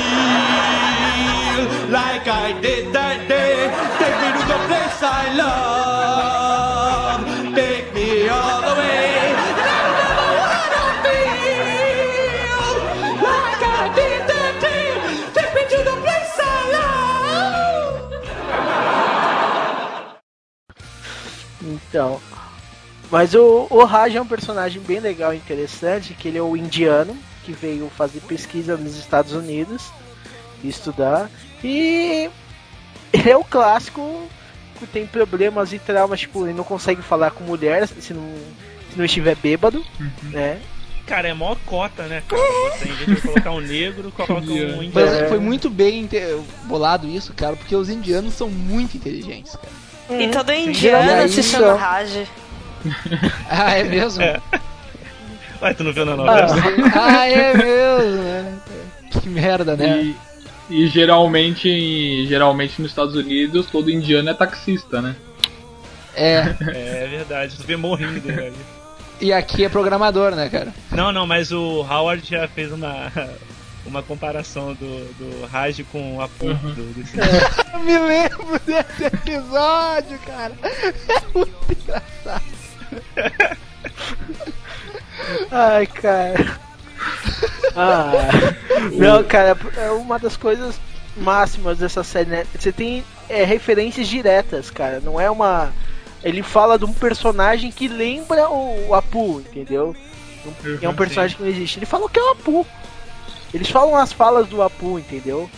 [1.91, 3.71] like I did that day.
[3.99, 5.72] Take me to the place I love.
[21.93, 22.19] Então.
[23.11, 26.57] Mas o, o Raj é um personagem bem legal e interessante, que ele é o
[26.57, 29.93] indiano, que veio fazer pesquisa nos Estados Unidos,
[30.65, 31.31] estudar,
[31.63, 32.31] e
[33.13, 34.27] ele é o clássico
[34.79, 38.35] que tem problemas e traumas, tipo, ele não consegue falar com mulher se não,
[38.91, 39.85] se não estiver bêbado,
[40.31, 40.59] né?
[41.07, 42.43] Cara, é mó cota, né, cara?
[42.71, 45.03] Você, em vez de colocar um negro, coloca um Mas indiano.
[45.03, 46.09] é, foi muito bem
[46.65, 49.92] bolado isso, cara, porque os indianos são muito inteligentes, cara.
[50.11, 52.27] E todo E indiano assistindo então- Raj.
[53.49, 54.23] Ah, é mesmo?
[54.23, 54.41] É.
[55.63, 56.47] Ué, tu não viu na novela?
[56.95, 58.59] ah, é mesmo, né?
[59.11, 60.03] Que merda, né?
[60.03, 60.17] E,
[60.85, 65.15] e geralmente, em- geralmente nos Estados Unidos, todo indiano é taxista, né?
[66.17, 66.55] É.
[66.61, 68.55] É verdade, tu vê morrendo, velho.
[69.21, 70.73] E aqui é programador, né, cara?
[70.91, 73.13] Não, não, mas o Howard já fez uma,
[73.87, 76.75] uma comparação do, do Raj com o Apu Uhum.
[76.75, 77.17] do, desse
[77.73, 80.53] Eu me lembro desse episódio, cara.
[80.63, 82.43] É muito engraçado.
[85.51, 86.59] Ai, cara.
[87.77, 88.13] Ah,
[88.93, 90.79] não, cara, é uma das coisas
[91.17, 92.47] máximas dessa série, né?
[92.59, 95.01] Você tem é, referências diretas, cara.
[95.01, 95.73] Não é uma.
[96.23, 99.97] Ele fala de um personagem que lembra o Apu, entendeu?
[100.47, 101.79] Um- é um personagem que não existe.
[101.79, 102.67] Ele falou que é o Apu.
[103.53, 105.49] Eles falam as falas do Apu, entendeu?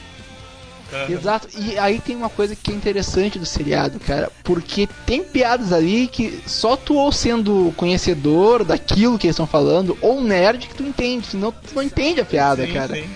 [1.09, 1.48] Exato.
[1.59, 6.07] E aí tem uma coisa que é interessante do seriado, cara, porque tem piadas ali
[6.07, 10.85] que só tu ou sendo conhecedor daquilo que eles estão falando, ou nerd que tu
[10.85, 12.94] entende, senão tu não entende a piada, Sim, cara.
[12.94, 13.09] sim,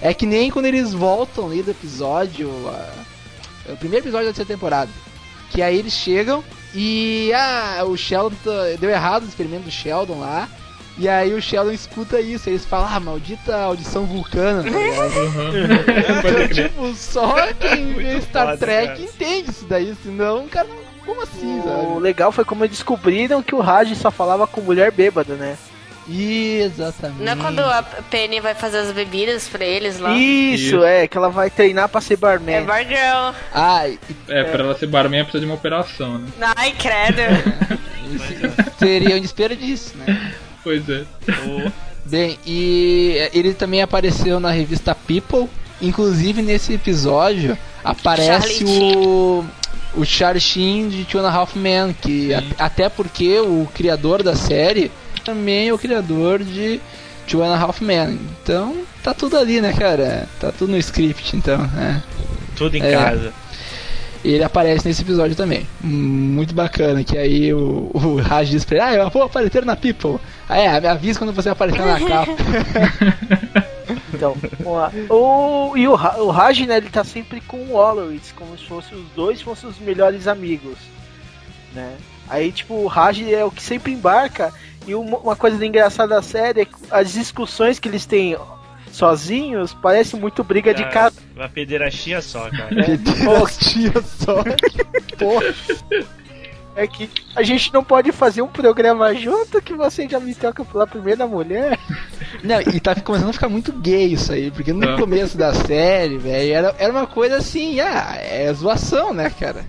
[0.00, 2.50] É que nem quando eles voltam ali do episódio,
[3.68, 4.90] é o primeiro episódio da terceira temporada,
[5.50, 6.42] que aí eles chegam
[6.74, 8.36] e ah, o Sheldon
[8.80, 10.48] deu errado o experimento do Sheldon lá.
[10.98, 14.62] E aí o Sheldon escuta isso, eles falam, ah, maldita audição vulcana,
[16.22, 16.48] tá crer.
[16.54, 19.00] tipo, só quem vê Star foda, Trek cara.
[19.02, 20.66] entende isso daí, senão, cara,
[21.04, 22.00] como assim, O sabe?
[22.00, 25.56] legal foi como eles descobriram que o Raj só falava com mulher bêbada, né?
[26.08, 27.22] Exatamente.
[27.22, 30.16] Não é quando a Penny vai fazer as bebidas pra eles lá?
[30.16, 30.84] Isso, Isso.
[30.84, 32.54] é, que ela vai treinar pra ser barman.
[32.54, 33.34] É Bar Girl.
[33.52, 36.28] Ah, e- É, pra ela ser barman precisa de uma operação, né?
[36.56, 37.22] Ai, credo.
[38.78, 40.32] seria um desperdício, né?
[40.66, 41.04] Pois é.
[42.04, 45.48] Bem, e ele também apareceu na revista People.
[45.80, 49.44] Inclusive nesse episódio aparece Charlie o
[49.94, 54.24] o Charlie Sheen de Two and a Half Men, que a- até porque o criador
[54.24, 54.90] da série
[55.24, 56.80] também é o criador de
[57.28, 58.18] Two and a Half Men.
[58.42, 58.74] Então
[59.04, 60.28] tá tudo ali, né, cara?
[60.40, 62.02] Tá tudo no script, então, né?
[62.56, 62.90] tudo em É.
[62.92, 63.32] casa.
[64.24, 65.64] E ele aparece nesse episódio também.
[65.80, 67.04] Muito bacana.
[67.04, 70.18] Que aí o, o Raj diz pra ele: Ah, eu vou aparecer na People.
[70.48, 72.32] Ah, é, me avisa quando você aparecer na capa.
[74.14, 74.92] Então, vamos lá.
[75.10, 78.96] O, e o, o Raj, né, ele tá sempre com o Wolowitz, como se fossem
[78.96, 80.78] os dois fossem os melhores amigos,
[81.74, 81.96] né?
[82.28, 84.52] Aí, tipo, o Raj é o que sempre embarca,
[84.86, 88.36] e uma, uma coisa engraçada da série é que as discussões que eles têm
[88.90, 91.16] sozinhos parece muito briga de Ah, casa.
[91.34, 92.68] Uma pederastia só, cara.
[92.68, 94.42] Pederastia só.
[95.18, 95.54] Porra.
[96.76, 100.62] É que a gente não pode fazer um programa junto que você já me troca
[100.64, 101.78] pela primeira mulher.
[102.44, 104.96] Não, e tá começando a ficar muito gay isso aí, porque no Ah.
[104.98, 109.64] começo da série, velho, era, era uma coisa assim, ah, é zoação, né, cara?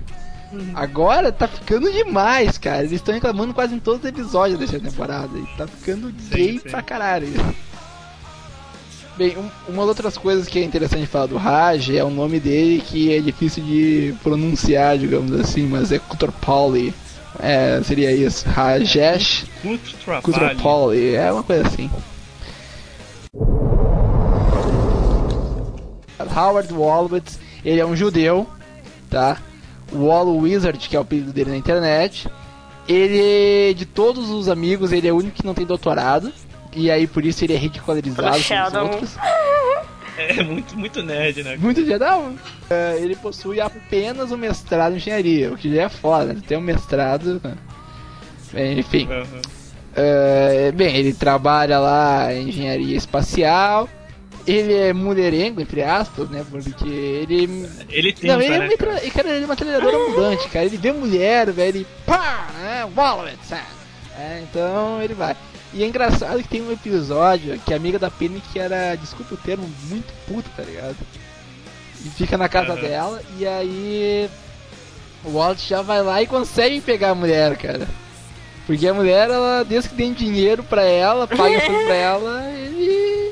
[0.74, 2.80] Agora tá ficando demais, cara.
[2.80, 5.30] Eles estão reclamando quase em todos os episódios dessa temporada.
[5.38, 6.70] E tá ficando gay sim.
[6.70, 7.28] pra caralho.
[9.18, 12.40] Bem, um, uma das outras coisas que é interessante falar do Raj é o nome
[12.40, 16.94] dele que é difícil de pronunciar, digamos assim, mas é Kutrapali.
[17.40, 18.48] É, seria isso.
[18.48, 19.46] Rajesh.
[20.22, 21.16] Kutrapali.
[21.16, 21.90] É uma coisa assim.
[26.36, 28.46] Howard Wolowitz, ele é um judeu,
[29.10, 29.38] tá?
[29.92, 32.30] Wall Wizard, que é o apelido dele na internet.
[32.88, 36.32] Ele, de todos os amigos, ele é o único que não tem doutorado.
[36.74, 39.16] E aí, por isso, ele é ridicularizado pelos outros.
[40.18, 41.58] É muito, muito nerd, né?
[41.58, 42.34] Muito geral.
[42.72, 46.42] É, ele possui apenas um mestrado em engenharia, o que já é foda, né?
[46.48, 47.40] Tem um mestrado.
[48.52, 49.08] Bem, Enfim.
[49.08, 50.72] Uhum.
[50.74, 53.88] Bem, ele trabalha lá em engenharia espacial.
[54.46, 56.46] Ele é mulherengo, entre aspas, né?
[56.50, 57.70] Porque ele.
[57.90, 59.00] Ele tenta, Não, ele é, né, uma cara?
[59.00, 59.12] tra...
[59.12, 60.66] cara, ele é uma treinadora ambulante, cara.
[60.66, 61.88] Ele vê mulher, velho, ele.
[62.06, 62.48] Pá!
[62.60, 62.90] Né?
[62.96, 63.52] Wallowitz!
[63.52, 65.36] É, então ele vai.
[65.74, 69.36] E é engraçado que tem um episódio que a amiga da Penny que era, desculpa
[69.36, 70.96] o termo, muito puta, tá ligado?
[72.06, 72.82] E fica na casa Aham.
[72.82, 74.30] dela e aí
[75.26, 77.88] o Walt já vai lá e consegue pegar a mulher, cara.
[78.66, 83.32] Porque a mulher, ela, desde que tem dinheiro pra ela, paga tudo pra ela, ele.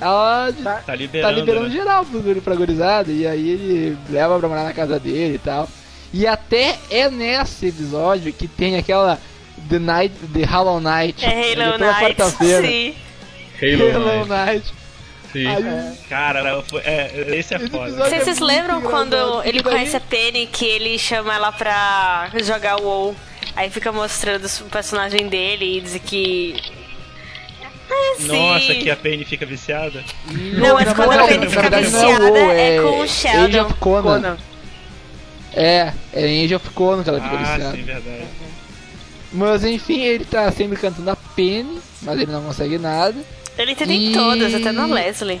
[0.00, 1.38] Ela Tá tá liberando.
[1.38, 1.72] liberando né?
[1.72, 3.10] geral pro pra gurizada.
[3.12, 5.68] E aí ele leva pra morar na casa dele e tal.
[6.12, 9.18] E até é nesse episódio que tem aquela
[9.68, 11.24] The Night, The Hollow Knight.
[11.24, 12.66] É Halo quarta-feira.
[12.66, 12.94] sim.
[13.62, 14.28] Halo, Halo Knight.
[14.52, 14.74] Knight.
[15.32, 15.46] Sim.
[15.48, 17.90] Aí, Cara, foi- é, esse é Esse foda.
[17.92, 22.30] Vocês, vocês é muito lembram quando ele conhece a Penny que ele chama ela pra
[22.44, 23.16] jogar o WoW?
[23.56, 26.56] Aí fica mostrando o personagem dele e diz que.
[27.90, 28.16] Ah.
[28.20, 30.02] Nossa, que a Penny fica viciada.
[30.30, 32.88] Não, mas na quando a Penny fica verdade não é viciada WoW, é, é com
[32.98, 33.60] o Age Sheldon.
[33.66, 34.36] of Conan.
[35.52, 37.76] É, é em Age of Conan que ela fica Ah, viciada.
[37.76, 38.24] sim, verdade.
[39.34, 43.16] Mas enfim, ele tá sempre cantando a Penny, mas ele não consegue nada.
[43.58, 45.40] Ele tem em E- todas, até na Leslie.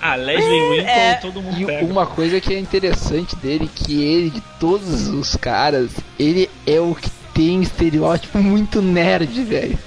[0.00, 1.14] Ah, Leslie Winkle, É.
[1.14, 1.84] todo mundo E pega.
[1.86, 6.94] uma coisa que é interessante dele, que ele, de todos os caras, ele é o
[6.94, 9.78] que tem estereótipo muito nerd, velho.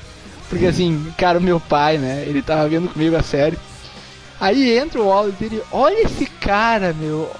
[0.49, 3.57] Porque assim, cara, o meu pai, né, ele tava vendo comigo a série.
[4.39, 7.31] Aí entra o Wallace dele, olha esse cara, meu.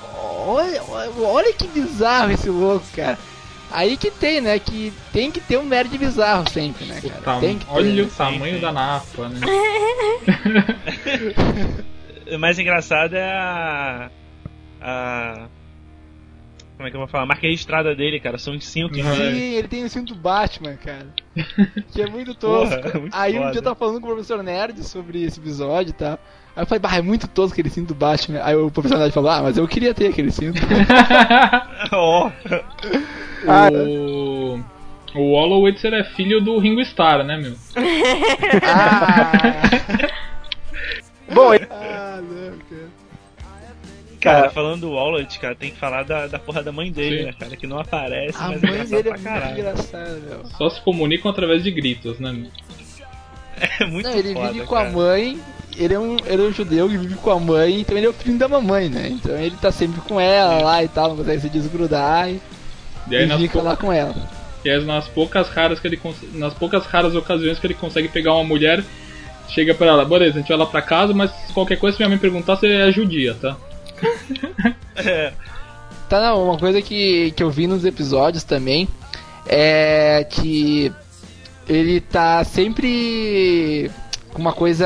[0.47, 3.17] Olha, olha, olha que bizarro esse louco, cara.
[3.71, 7.21] Aí que tem, né, que tem que ter um nerd bizarro sempre, né, O cara.
[7.21, 7.71] tam- Tem que ter.
[7.71, 8.61] Olha o sim, tamanho sim.
[8.61, 9.39] da napa, né?
[12.33, 14.09] O mais engraçado é a.
[14.81, 15.47] A.
[16.77, 17.23] Como é que eu vou falar?
[17.23, 18.37] A marca registrada dele, cara.
[18.37, 19.15] São cinco Uhum.
[19.15, 21.07] Sim, ele tem o cinto Batman, cara.
[21.91, 22.81] Que é muito tosco.
[22.81, 23.51] Porra, muito Aí um foda.
[23.51, 26.17] dia eu tava falando com o professor Nerd sobre esse episódio e tal.
[26.55, 28.41] Aí eu falei, bah, é muito tosco aquele cinto do Batman.
[28.43, 30.59] Aí o professor Nerd falou, ah, mas eu queria ter aquele cinto.
[31.93, 32.29] Ó,
[33.47, 34.59] O.
[35.13, 37.53] O Hollowitzer é filho do Ringo Starr, né, meu?
[38.63, 39.31] ah,
[41.33, 42.57] Bom, ele- ah, não,
[44.19, 44.41] cara.
[44.41, 47.25] cara, falando do Wallet, cara, tem que falar da, da porra da mãe dele, Sim.
[47.25, 47.57] né, cara?
[47.57, 50.45] Que não aparece, A mas é mãe engraçado dele é pra muito engraçada, meu.
[50.57, 52.49] Só se comunicam através de gritos, né, meu?
[53.79, 54.91] É muito Não, ele foda, vive com a cara.
[54.91, 55.39] mãe,
[55.77, 58.09] ele é, um, ele é um judeu que vive com a mãe, então ele é
[58.09, 59.09] o filho da mamãe, né?
[59.11, 62.41] Então ele tá sempre com ela lá e tal, não consegue se desgrudar e,
[63.09, 64.15] E aí e fica pou- lá com ela.
[64.65, 68.07] e aí nas poucas raras que ele cons- nas poucas raras ocasiões que ele consegue
[68.07, 68.83] pegar uma mulher,
[69.49, 72.09] chega pra ela, beleza, a gente vai lá pra casa, mas qualquer coisa se minha
[72.09, 73.55] mãe perguntar, você é judia, tá?
[74.95, 75.33] É,
[76.09, 78.85] Tá, não, uma coisa que, que eu vi nos episódios também
[79.47, 80.91] é que
[81.71, 83.89] ele tá sempre
[84.33, 84.85] com uma coisa.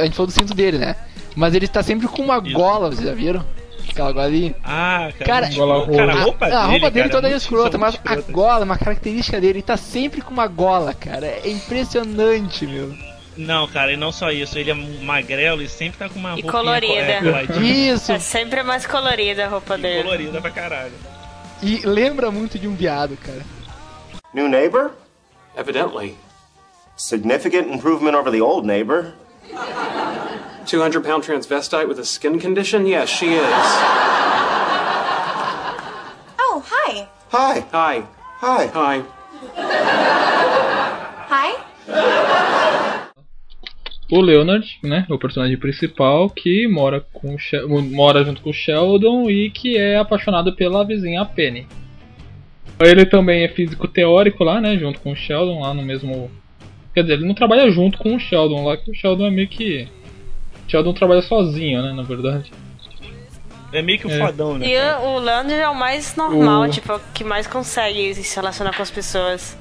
[0.00, 0.96] A gente falou do cinto dele, né?
[1.34, 2.52] Mas ele tá sempre com uma Isso.
[2.54, 3.44] gola, vocês já viram?
[3.88, 4.54] Aquela golinha.
[4.64, 5.24] Ah, cara.
[5.48, 6.24] Cara, gola cara, a roxa.
[6.24, 8.76] roupa a, dele, a roupa dele cara, toda é muito- escrota, mas a gola, uma
[8.76, 11.26] característica dele, ele tá sempre com uma gola, cara.
[11.26, 12.94] É impressionante, meu.
[13.36, 16.42] Não, cara, e não só isso, ele é magrelo e sempre tá com uma E
[16.42, 17.20] roupinha colorida.
[17.46, 20.02] co- é, Isso, É sempre mais colorida a roupa e dele.
[20.04, 20.92] colorida pra caralho.
[21.62, 23.40] e lembra muito de um viado, cara.
[24.34, 24.90] New neighbor?
[25.56, 26.16] Evidently.
[26.96, 29.12] Significant improvement over the old neighbor.
[30.64, 32.86] 200 pound transvestite with a skin condition?
[32.86, 33.44] Yes, she is.
[36.38, 37.06] Oh, hi.
[37.30, 37.60] Hi.
[37.70, 38.08] Hi.
[38.40, 38.66] Hi.
[38.66, 39.04] Hi.
[41.28, 41.66] Hi.
[44.10, 47.36] O Leonard, né, o personagem principal que mora com
[47.90, 51.66] mora junto com o Sheldon e que é apaixonado pela vizinha Penny.
[52.80, 56.30] Ele também é físico teórico lá, né, junto com o Sheldon lá no mesmo
[56.96, 59.46] Quer dizer, ele não trabalha junto com o Sheldon lá, que o Sheldon é meio
[59.48, 59.86] que
[60.66, 62.50] o Sheldon trabalha sozinho, né, na verdade.
[63.70, 64.18] É meio que o É.
[64.18, 64.66] fodão, né?
[64.66, 65.00] E cara?
[65.00, 68.34] o, o Leandro é o mais normal, O- tipo, é o que mais consegue se
[68.34, 69.58] relacionar com as pessoas.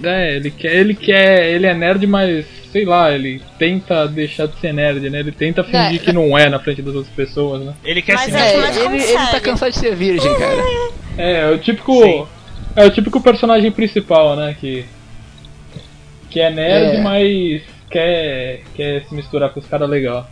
[0.00, 4.56] É, ele quer, ele quer, ele é nerd, mas sei lá, ele tenta deixar de
[4.60, 5.18] ser nerd, né?
[5.18, 6.04] Ele tenta fingir É.
[6.04, 7.74] que não é na frente das outras pessoas, né?
[7.84, 10.62] Ele quer Mas se é, É, mas ele, ele tá cansado de ser virgem, cara.
[11.18, 12.00] É, é o típico.
[12.00, 12.26] Sim.
[12.76, 14.56] É o típico personagem principal, né?
[14.60, 14.84] Que.
[16.34, 17.00] Que é nerd, É.
[17.00, 20.28] mas quer, quer se misturar com os caras legal.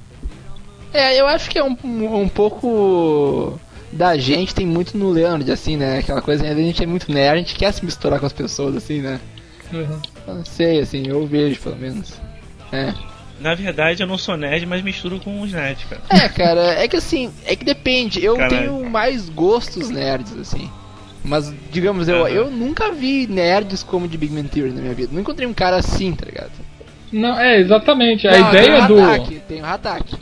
[0.93, 3.57] É, eu acho que é um, um pouco
[3.93, 6.01] da gente, tem muito no Leonard, assim, né?
[6.01, 8.75] Aquela coisa, a gente é muito nerd, a gente quer se misturar com as pessoas,
[8.75, 9.21] assim, né?
[9.73, 10.01] Uhum.
[10.27, 12.21] Eu não sei, assim, eu vejo pelo menos.
[12.73, 12.93] É.
[13.41, 16.03] Na verdade, eu não sou nerd, mas misturo com os nerds, cara.
[16.11, 18.25] É, cara, é que assim, é que depende.
[18.25, 18.57] Eu Caralho.
[18.59, 20.69] tenho mais gostos nerds, assim.
[21.25, 25.11] Mas, digamos, eu, eu nunca vi nerds como de Big Man Theory na minha vida.
[25.13, 26.51] Não encontrei um cara assim, tá ligado?
[27.13, 28.27] Não, é, exatamente.
[28.27, 28.95] A Não, ideia tem do.
[28.97, 30.15] o Hatak, tem o Hatak.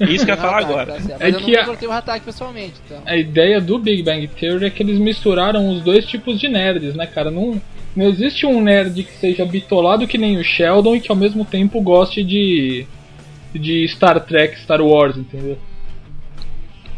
[0.00, 0.86] Isso que eu ia falar agora.
[0.94, 1.14] tá.
[1.18, 3.02] É Mas eu que não a- o Hatak pessoalmente, então.
[3.04, 6.94] A ideia do Big Bang Theory é que eles misturaram os dois tipos de nerds,
[6.94, 7.30] né, cara?
[7.30, 7.60] Não,
[7.96, 11.44] não existe um nerd que seja bitolado que nem o Sheldon e que ao mesmo
[11.44, 12.86] tempo goste de.
[13.52, 15.58] de Star Trek, Star Wars, entendeu?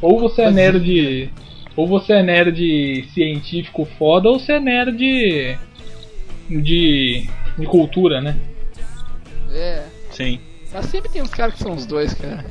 [0.03, 1.31] Ou você é nerd.
[1.77, 5.57] Ou você é nerd científico foda, ou você é nerd de.
[6.49, 7.29] de.
[7.59, 8.37] de cultura, né?
[9.53, 9.85] É.
[10.11, 10.41] Sim.
[10.73, 12.45] Mas sempre tem uns caras que são os dois, cara.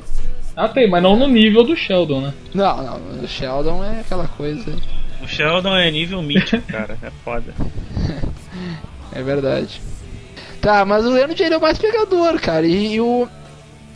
[0.56, 2.34] Ah, tem, mas não no nível do Sheldon, né?
[2.54, 4.76] Não, não, o Sheldon é aquela coisa.
[5.22, 6.98] O Sheldon é nível mítico, cara.
[7.02, 7.54] É foda.
[9.14, 9.82] É verdade.
[10.62, 12.68] Tá, mas o Leonard ele é o mais pegador, cara.
[12.68, 13.28] E, e o,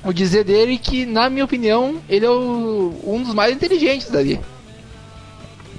[0.03, 4.39] o dizer dele que, na minha opinião, ele é o, um dos mais inteligentes dali.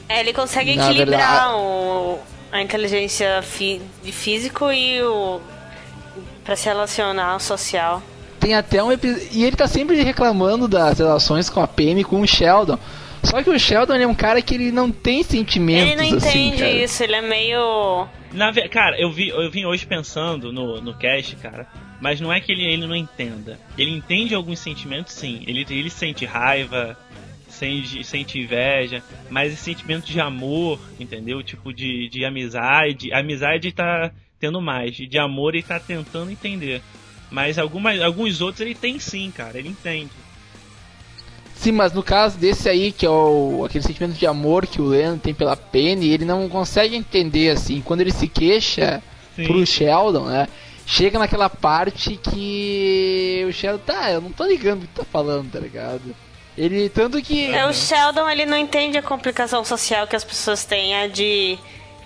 [0.08, 2.18] É, ele consegue Na equilibrar verdade- o,
[2.52, 5.40] a inteligência fi, de físico e o.
[6.44, 8.02] pra se relacionar social.
[8.38, 9.28] Tem até um episódio.
[9.32, 12.78] E ele tá sempre reclamando das relações com a Pam e com o Sheldon.
[13.22, 16.48] Só que o Sheldon é um cara que ele não tem sentimentos Ele não assim,
[16.48, 16.70] entende cara.
[16.70, 18.06] isso, ele é meio.
[18.32, 21.66] Na cara, eu, vi, eu vim hoje pensando no, no cast, cara.
[22.00, 23.58] Mas não é que ele, ele não entenda.
[23.78, 25.42] Ele entende alguns sentimentos, sim.
[25.46, 26.98] Ele, ele sente raiva,
[27.54, 29.02] sente, sente inveja.
[29.30, 31.42] Mas esse sentimento de amor, entendeu?
[31.42, 33.12] Tipo, de, de amizade.
[33.12, 34.94] Amizade tá tendo mais.
[34.94, 36.82] De amor ele tá tentando entender.
[37.30, 39.58] Mas algumas, alguns outros ele tem sim, cara.
[39.58, 40.10] Ele entende.
[41.54, 44.86] Sim, mas no caso desse aí, que é o, aquele sentimento de amor que o
[44.86, 47.80] Leonard tem pela Penny, ele não consegue entender assim.
[47.80, 49.02] Quando ele se queixa
[49.34, 49.46] Sim.
[49.46, 50.48] pro Sheldon, né?
[50.86, 55.50] Chega naquela parte que o Sheldon, tá, eu não tô ligando o que tá falando,
[55.50, 56.14] tá ligado?
[56.56, 57.46] Ele, tanto que.
[57.52, 61.58] É, o Sheldon, ele não entende a complicação social que as pessoas têm, a de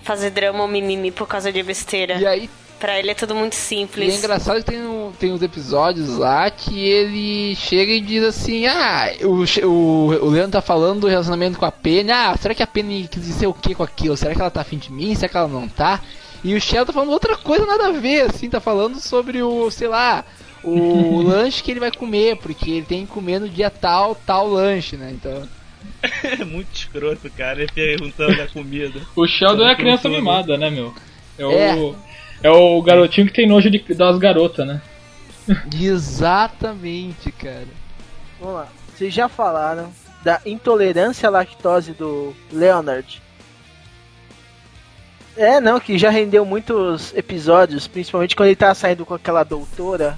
[0.03, 2.15] fazer drama ou mimimi por causa de besteira.
[2.15, 4.13] E aí, Pra ele é tudo muito E simples.
[4.13, 8.67] é engraçado que tem, um, tem uns episódios lá que ele chega e diz assim:
[8.67, 12.09] Ah, o, o, o Leandro tá falando do relacionamento com a Penny.
[12.09, 14.15] Ah, será que a Penny quis dizer o que com aquilo?
[14.15, 15.13] Será que ela tá afim de mim?
[15.13, 15.99] Será que ela não tá?
[16.41, 19.69] E o Sheldon tá falando outra coisa nada a ver, assim, tá falando sobre o,
[19.69, 20.23] sei lá,
[20.63, 24.47] o lanche que ele vai comer, porque ele tem que comer no dia tal, tal
[24.47, 25.11] lanche, né?
[25.11, 25.47] Então.
[26.23, 27.61] É muito escroto, cara.
[27.61, 29.01] Ele perguntando da comida.
[29.15, 30.25] O Sheldon é a criança perguntando.
[30.25, 30.93] mimada, né, meu?
[31.37, 31.95] É o, É.
[32.43, 34.81] é o garotinho que tem nojo de, das garotas, né?
[35.79, 37.67] Exatamente, cara.
[38.39, 38.67] Vamos lá.
[38.95, 39.91] Vocês já falaram
[40.23, 43.21] da intolerância à lactose do Leonard.
[45.37, 50.17] É, não, que já rendeu muitos episódios, principalmente quando ele tá saindo com aquela doutora,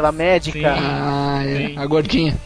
[0.00, 0.74] aquela médica.
[0.76, 1.68] Ah, é.
[1.68, 1.78] Sim.
[1.78, 2.36] A gordinha.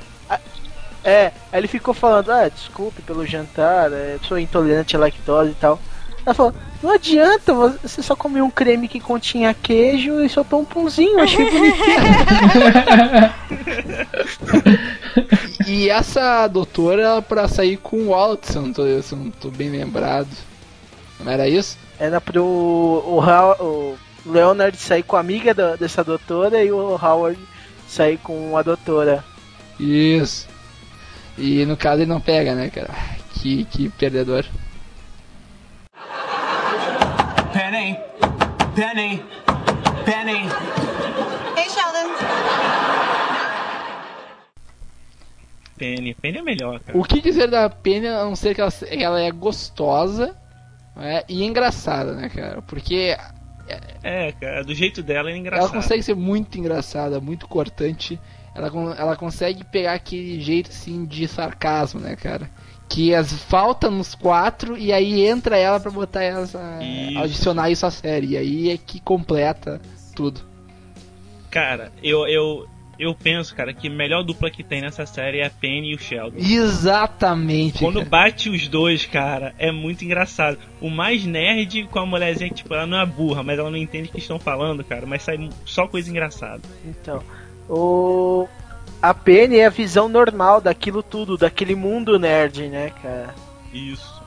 [1.07, 5.55] É, aí ele ficou falando, ah, desculpe pelo jantar, é, sou intolerante à lactose e
[5.55, 5.79] tal.
[6.25, 10.65] Ela falou, não adianta, você só comeu um creme que continha queijo e soltou um
[10.65, 11.75] pãozinho, achei bonitinho.
[15.67, 19.51] E essa doutora pra sair com o Walt, se eu não tô, eu não tô
[19.51, 20.29] bem lembrado.
[21.21, 21.79] Não era isso?
[21.99, 23.97] Era pro o, Hao- o
[24.27, 27.39] Leonard sair com a amiga da- dessa doutora e o Howard
[27.87, 29.25] sair com a doutora.
[29.79, 30.49] Isso.
[31.37, 32.91] E no caso ele não pega, né, cara?
[33.35, 34.45] Que, que perdedor.
[37.53, 37.97] Penny!
[38.75, 39.23] Penny!
[40.05, 40.49] Penny!
[41.57, 42.15] Hey, Sheldon.
[45.77, 46.15] Penny.
[46.15, 46.99] Penny é melhor, cara.
[46.99, 50.37] O que dizer da Penny a não ser que ela, ela é gostosa
[50.97, 52.63] né, e engraçada, né, cara?
[52.63, 53.17] Porque
[54.03, 54.63] É, cara.
[54.65, 55.73] Do jeito dela é ela engraçado.
[55.73, 58.21] consegue ser muito engraçada, muito cortante.
[58.55, 62.51] Ela, ela consegue pegar aquele jeito assim de sarcasmo, né, cara?
[62.89, 66.79] Que as falta nos quatro e aí entra ela pra botar essa.
[66.83, 67.19] Isso.
[67.19, 68.29] adicionar isso à série.
[68.29, 69.81] E aí é que completa
[70.15, 70.43] tudo.
[71.51, 75.47] Cara, eu, eu, eu penso, cara, que a melhor dupla que tem nessa série é
[75.47, 76.39] a Penny e o Sheldon.
[76.39, 77.79] Exatamente.
[77.79, 78.09] Quando cara.
[78.09, 80.59] bate os dois, cara, é muito engraçado.
[80.81, 83.79] O mais nerd com a mulherzinha que, tipo, ela não é burra, mas ela não
[83.79, 86.63] entende o que estão falando, cara, mas sai só coisa engraçada.
[86.85, 87.23] Então,
[87.69, 88.49] o
[89.05, 93.35] a Penny é a visão normal daquilo tudo, daquele mundo nerd, né, cara?
[93.71, 94.23] Isso.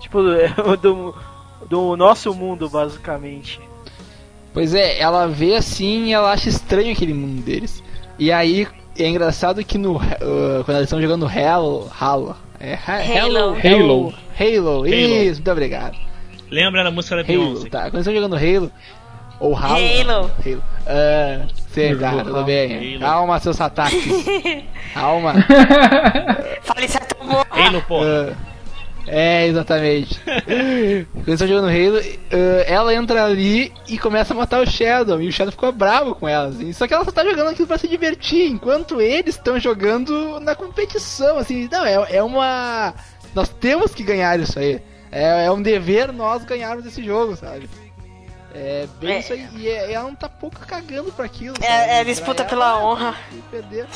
[0.00, 0.22] Tipo,
[0.80, 1.14] do,
[1.68, 3.60] do nosso mundo, basicamente.
[4.54, 7.82] Pois é, ela vê assim e ela acha estranho aquele mundo deles.
[8.18, 8.66] E aí
[8.98, 10.00] é engraçado que no uh,
[10.64, 13.56] quando eles estão jogando Halo, Halo, é Ha- Halo.
[13.64, 15.96] Halo, Halo, isso, muito obrigado.
[16.50, 17.68] Lembra da música da Halo, Beyoncé?
[17.68, 17.82] tá?
[17.82, 18.72] Quando eles estão jogando Halo
[19.38, 20.30] ou Halo, Halo.
[20.44, 21.48] Halo.
[21.68, 22.94] Sei, tá, tudo bem.
[22.96, 23.00] Halo.
[23.00, 24.24] Calma, seus ataques.
[24.94, 25.34] Calma.
[26.62, 27.46] Fale certo amor.
[27.50, 28.36] Halo, porra.
[28.36, 28.36] Ah,
[29.10, 30.20] é, exatamente.
[30.24, 35.20] Quando eles estão jogando Halo, ah, ela entra ali e começa a matar o Shadow.
[35.20, 36.48] E o Shadow ficou bravo com ela.
[36.48, 36.72] Assim.
[36.72, 40.54] Só que ela só tá jogando aquilo pra se divertir, enquanto eles estão jogando na
[40.54, 41.38] competição.
[41.38, 42.94] Assim, não, é, é uma.
[43.34, 44.80] Nós temos que ganhar isso aí.
[45.10, 47.68] É, é um dever nós ganharmos esse jogo, sabe?
[48.54, 49.18] É bem É.
[49.20, 49.46] isso aí.
[49.56, 51.54] E é- ela não tá pouco cagando pra aquilo.
[51.60, 51.90] É- sabe?
[51.92, 53.14] é disputa ela, pela honra.
[53.50, 53.86] perder.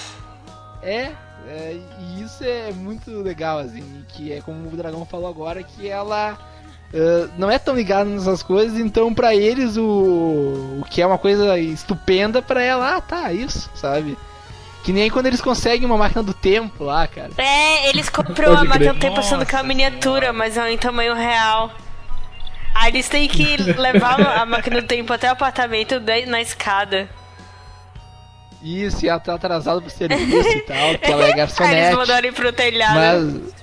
[0.82, 1.10] É,
[1.48, 5.88] é, e isso é muito legal, assim, que é como o Dragão falou agora, que
[5.88, 6.38] ela
[6.94, 9.82] ah, não é tão ligada nessas coisas, então pra eles o,
[10.80, 14.16] o que é uma coisa estupenda, pra ela, ah, tá, isso, sabe?
[14.84, 17.30] Que nem quando eles conseguem uma máquina do tempo lá, cara.
[17.38, 20.76] É, eles compram a máquina do tempo achando que é uma miniatura, mas é em
[20.76, 21.70] tamanho real.
[22.74, 27.08] Aí eles têm que levar a máquina do tempo até o apartamento da- na escada.
[28.62, 31.96] Isso, e ela tá atrasada pro serviço e tal, porque ela é Aí eles garçonete.
[31.96, 32.94] mandaram ir pro telhado.
[32.94, 33.62] Mas.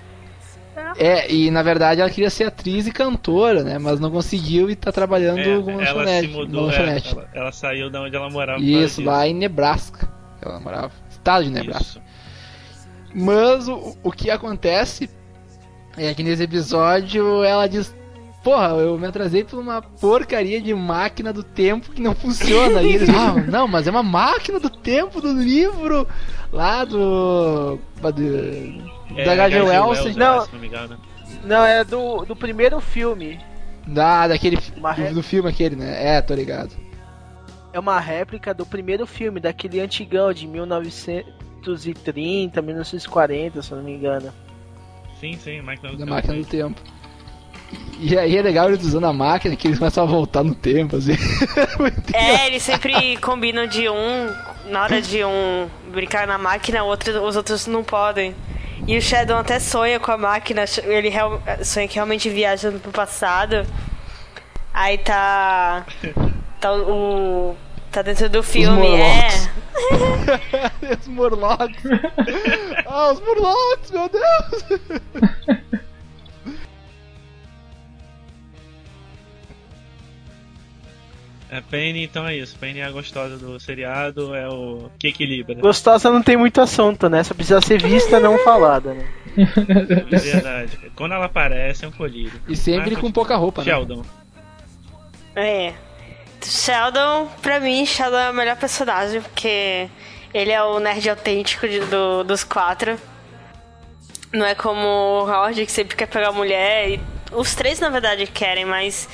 [0.97, 3.77] É, e na verdade ela queria ser atriz e cantora, né?
[3.77, 6.27] Mas não conseguiu e tá trabalhando É, como ela lanchonete.
[6.27, 6.75] se mudou, é,
[7.11, 8.59] ela, ela saiu da onde ela morava.
[8.61, 10.09] Isso, lá em Nebraska.
[10.41, 10.91] Ela morava.
[11.09, 11.83] Estado de Nebraska.
[11.83, 12.01] Isso.
[13.13, 15.09] Mas o, o que acontece
[15.97, 17.93] é que nesse episódio ela diz:
[18.49, 22.81] Porra, eu me atrasei por uma porcaria de máquina do tempo que não funciona.
[22.81, 26.07] E eles, ah, não, mas é uma máquina do tempo do livro
[26.51, 27.77] lá do.
[28.01, 28.81] do
[29.15, 29.61] É, da H.G.
[29.61, 30.15] Wells.
[30.15, 30.41] Não.
[30.41, 30.97] se não me engano.
[31.45, 33.39] Não, é do, do primeiro filme.
[33.85, 34.57] Da, daquele.
[34.57, 36.15] Do, do filme aquele, né?
[36.15, 36.71] É, tô ligado.
[37.71, 43.93] É uma réplica do primeiro filme, daquele antigão de 1930, 1940, se eu não me
[43.93, 44.33] engano.
[45.19, 46.15] Sim, sim, máquina do Da tempo.
[46.15, 46.81] máquina do tempo.
[47.99, 50.95] E aí é legal eles usando a máquina que eles começam a voltar no tempo,
[50.95, 51.13] assim.
[52.13, 54.33] É, eles sempre combinam de um,
[54.69, 58.33] na hora de um brincar na máquina, outro, os outros não podem.
[58.87, 62.91] E o Shadow até sonha com a máquina, ele real- sonha que realmente viaja pro
[62.91, 63.65] passado.
[64.73, 65.85] Aí tá.
[66.61, 67.55] Tá o.
[67.91, 69.27] Tá dentro do filme, é.
[70.99, 71.83] os Morlocks.
[72.85, 75.79] ah, os Morlocks, meu Deus.
[81.51, 82.55] É, Penny, então é isso.
[82.59, 85.55] Penny é a gostosa do seriado, é o que equilibra.
[85.55, 87.23] Gostosa não tem muito assunto, né?
[87.23, 89.07] Só precisa ser vista, não falada, né?
[90.11, 90.79] É verdade.
[90.95, 92.39] Quando ela aparece, é um colírio.
[92.47, 93.71] E sempre Mas, com pouca roupa, né?
[93.71, 94.03] Sheldon.
[95.35, 95.73] É.
[96.43, 99.89] Sheldon, pra mim, Sheldon é o melhor personagem, porque
[100.33, 102.95] ele é o nerd autêntico de- do- dos quatro.
[104.31, 106.91] Não é como o Howard, que sempre quer pegar mulher.
[106.91, 106.99] E
[107.31, 109.09] os três, na verdade, querem, mas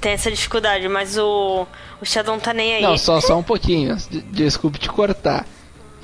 [0.00, 0.88] tem essa dificuldade.
[0.88, 1.66] Mas o,
[2.00, 2.82] o Sheldon tá nem aí.
[2.82, 3.96] Não, só, só um pouquinho.
[4.30, 5.46] Desculpe te cortar.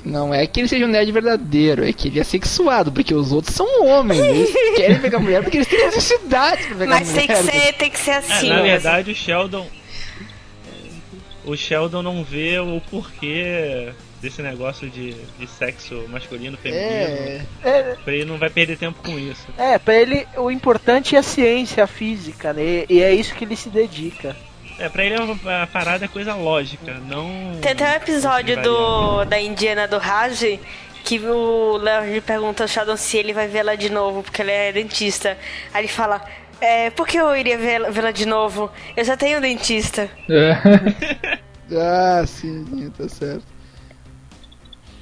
[0.05, 3.33] Não é que ele seja um nerd verdadeiro, é que ele é sexuado, porque os
[3.33, 4.19] outros são homens.
[4.21, 7.27] Eles querem pegar mulher porque eles têm necessidade pra pegar Mas mulher.
[7.27, 8.47] tem que ser, tem que ser É, assim.
[8.49, 8.67] na mesmo.
[8.69, 9.67] verdade, o Sheldon.
[11.43, 13.89] O Sheldon não vê o porquê
[14.21, 16.85] desse negócio de, de sexo masculino, feminino.
[16.85, 17.41] É.
[17.63, 19.45] É, Pra ele não vai perder tempo com isso.
[19.57, 22.85] é, pra ele o importante é a ciência, a física, né?
[22.89, 24.35] E, é isso que ele se dedica.
[24.79, 27.57] É, pra ele a, a parada é coisa lógica, não.
[27.61, 30.59] Tem até um episódio do, da Indiana do Raj
[31.03, 34.71] que o Léo pergunta ao Sheldon se ele vai vê-la de novo, porque ele é
[34.73, 35.37] dentista.
[35.73, 36.21] Aí ele fala:
[36.59, 38.69] é, por que eu iria vê-la vê-la de novo?
[38.95, 40.09] Eu já tenho um dentista.
[40.29, 41.37] É.
[41.69, 43.43] Ah, sim, tá certo.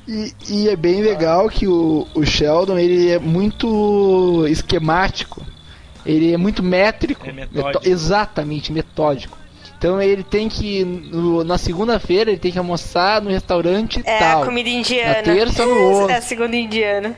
[0.08, 5.44] E, e é bem legal que o, o Sheldon ele é muito esquemático,
[6.06, 7.66] ele é muito métrico, É metódico.
[7.68, 9.38] Meto- exatamente metódico.
[9.78, 14.44] Então ele tem que no- na segunda-feira ele tem que almoçar no restaurante É tal.
[14.44, 15.16] a comida indiana.
[15.18, 16.10] Na terça no outro.
[16.14, 17.16] É a segunda indiana.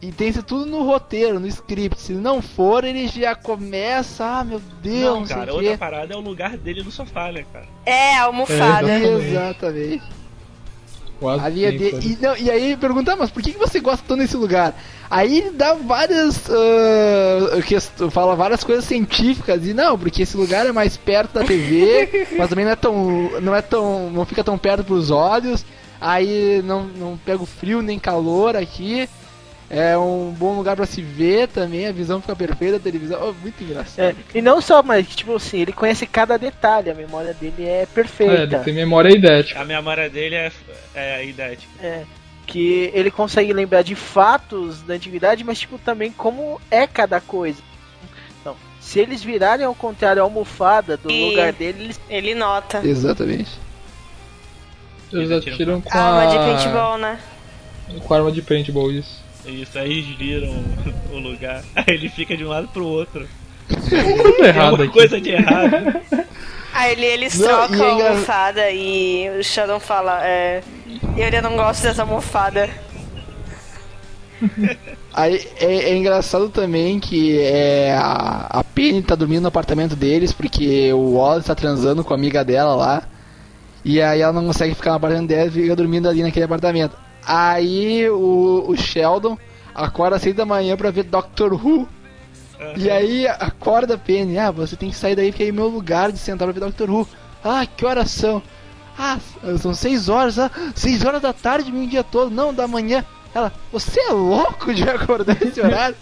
[0.00, 2.00] E tem isso tudo no roteiro, no script.
[2.00, 5.70] Se não for, ele já começa, ah, meu Deus, Não, não, sei cara, o outra
[5.70, 5.76] quê.
[5.76, 7.66] parada é o lugar dele no sofá, né, cara?
[7.86, 8.90] É, a almofada.
[8.90, 10.02] É, Exatamente.
[11.22, 11.84] Quase Ali é de...
[12.06, 14.36] e, não, e aí ele pergunta, "Ah, mas por que que você gosta tanto desse
[14.36, 14.74] lugar?
[15.08, 16.42] Aí ele dá várias.
[17.66, 19.66] quest- fala várias coisas científicas.
[19.66, 23.30] E não, porque esse lugar é mais perto da TV, mas também não é tão.
[23.40, 24.10] não é tão.
[24.10, 25.64] não fica tão perto pros olhos.
[26.00, 29.08] Aí não, não pega o frio nem calor aqui.
[29.74, 33.18] É um bom lugar pra se ver também, a visão fica perfeita da televisão.
[33.30, 34.04] Oh, muito engraçado.
[34.04, 37.82] É, e não só, mas tipo assim, ele conhece cada detalhe, a memória dele é
[37.82, 38.34] É, perfeita.
[38.56, 39.58] ele tem memória idética.
[39.58, 40.52] A memória dele é,
[40.94, 41.72] é idética.
[41.82, 42.02] É,
[42.46, 47.62] que ele consegue lembrar de fatos da antiguidade, mas tipo também como é cada coisa.
[48.42, 52.86] Então, se eles virarem ao contrário a almofada do E- lugar dele, eles Ele nota.
[52.86, 53.50] Exatamente.
[55.10, 56.26] Eles atiram com Arma a...
[56.26, 57.18] de paintball, né?
[58.06, 59.21] Com arma de paintball, isso.
[59.46, 60.64] Isso, aí eles viram
[61.12, 61.62] o lugar.
[61.74, 63.26] Aí ele fica de um lado pro outro.
[63.88, 64.92] Tem errada alguma aqui.
[64.92, 66.00] coisa de errado.
[66.72, 70.62] Aí ele, eles Não, trocam e é a engra- almofada e o Sheldon fala: é,
[71.16, 72.70] Eu ainda não gosto dessa almofada.
[75.14, 80.32] Aí é, é engraçado também que é, a, a Penny tá dormindo no apartamento deles
[80.32, 83.02] porque o Wallace tá transando com a amiga dela lá.
[83.84, 86.96] E aí ela não consegue ficar no apartamento dela e fica dormindo ali naquele apartamento.
[87.26, 89.38] Aí o, o Sheldon
[89.74, 91.88] acorda às seis da manhã pra ver Doctor Who.
[92.76, 96.12] E aí acorda a Penny, ah, você tem que sair daí porque é meu lugar
[96.12, 97.08] de sentar pra ver Doctor Who.
[97.42, 98.40] Ah, que horas são?
[98.96, 99.18] Ah,
[99.58, 103.04] são seis horas, ah, seis horas da tarde, meio dia todo, não, da manhã.
[103.34, 105.96] Ela, você é louco de acordar esse horário?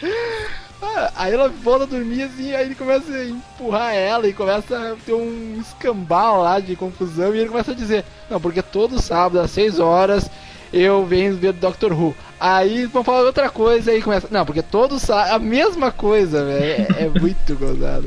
[0.80, 4.92] Ah, Aí ela volta a dormir assim, aí ele começa a empurrar ela e começa
[4.92, 9.02] a ter um escambau lá de confusão e ele começa a dizer, não, porque todo
[9.02, 10.30] sábado às 6 horas
[10.72, 12.14] eu venho ver Doctor Who.
[12.40, 14.28] Aí vão falar outra coisa e começa.
[14.30, 15.32] Não, porque todo sábado.
[15.34, 16.86] A mesma coisa, velho.
[16.96, 18.06] É, é muito gozado.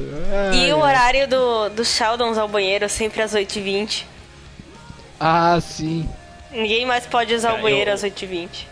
[0.52, 4.04] Ai, E o horário do, do Sheldons ao banheiro sempre às 8h20.
[5.20, 6.08] Ah, sim.
[6.52, 8.66] Ninguém mais pode usar Cara, o banheiro eu- às 8h20.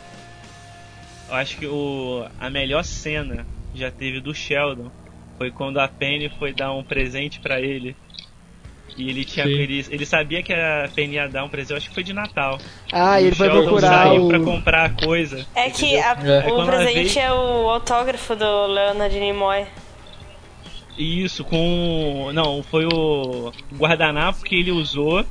[1.30, 4.90] Eu acho que o, a melhor cena que já teve do Sheldon
[5.38, 7.96] foi quando a Penny foi dar um presente pra ele.
[9.00, 11.88] E ele tinha ele, ele sabia que a Penny ia dar um presente, eu acho
[11.88, 12.60] que foi de Natal.
[12.92, 14.28] Ah, e ele Sheldon procurar saiu o.
[14.28, 15.46] pra comprar a coisa.
[15.56, 16.52] É que a- É.
[16.52, 19.66] o presente veio- é o autógrafo do Leonard Nimoy.
[20.98, 22.30] Isso, com.
[22.34, 25.24] Não, foi o guardanapo que ele usou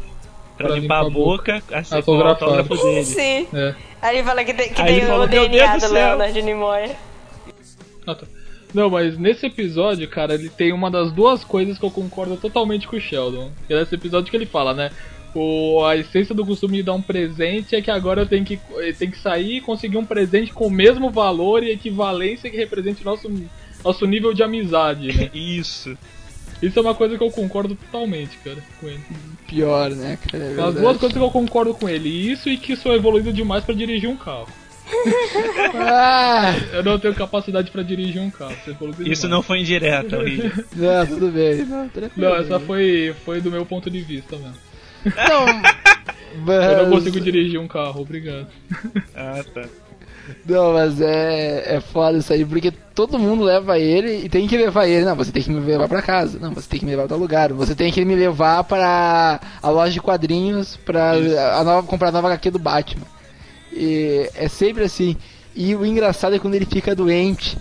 [0.56, 3.04] pra, Pra limpar a limpar a boca, assim, com o autógrafo dele.
[3.04, 3.46] Sim.
[3.52, 3.74] É.
[4.00, 6.90] Aí ele fala que tem, que tem o "Meu DNA do do céu." Leonard Nimoy.
[8.06, 8.26] Ah, tá.
[8.74, 12.86] Não, mas nesse episódio, cara, ele tem uma das duas coisas que eu concordo totalmente
[12.86, 13.50] com o Sheldon.
[13.66, 14.90] Que é nesse episódio que ele fala, né?
[15.34, 18.58] O, a essência do costume de dar um presente é que agora eu tenho que,
[18.70, 22.56] eu tenho que sair e conseguir um presente com o mesmo valor e equivalência que
[22.56, 23.30] represente nosso,
[23.84, 25.30] nosso nível de amizade, né?
[25.34, 25.96] Isso.
[26.60, 29.00] Isso é uma coisa que eu concordo totalmente, cara, com ele.
[29.46, 30.44] Pior, né, cara?
[30.44, 32.08] É as duas coisas que eu concordo com ele.
[32.08, 34.48] Isso e que sou evoluído demais pra dirigir um carro.
[35.74, 38.54] Ah, Eu não tenho capacidade pra dirigir um carro.
[38.66, 39.22] Isso demais.
[39.24, 40.50] não foi indireta, William.
[40.76, 41.64] não, tudo bem.
[41.64, 41.90] Não.
[42.16, 44.54] Não, essa foi, foi do meu ponto de vista mesmo.
[45.04, 45.46] Não,
[46.54, 48.46] Eu não mas- consigo dirigir um carro, obrigado.
[49.14, 49.64] Ah, tá.
[50.44, 54.58] Não, mas é, é foda isso aí, porque todo mundo leva ele e tem que
[54.58, 55.06] levar ele.
[55.06, 56.38] Não, você tem que me levar pra casa.
[56.38, 57.50] Não, você tem que me levar pra outro lugar.
[57.54, 62.12] Você tem que me levar pra a loja de quadrinhos pra a nova, comprar a
[62.12, 63.06] nova HQ do Batman.
[63.72, 65.16] E é sempre assim.
[65.54, 67.56] E o engraçado é quando ele fica doente.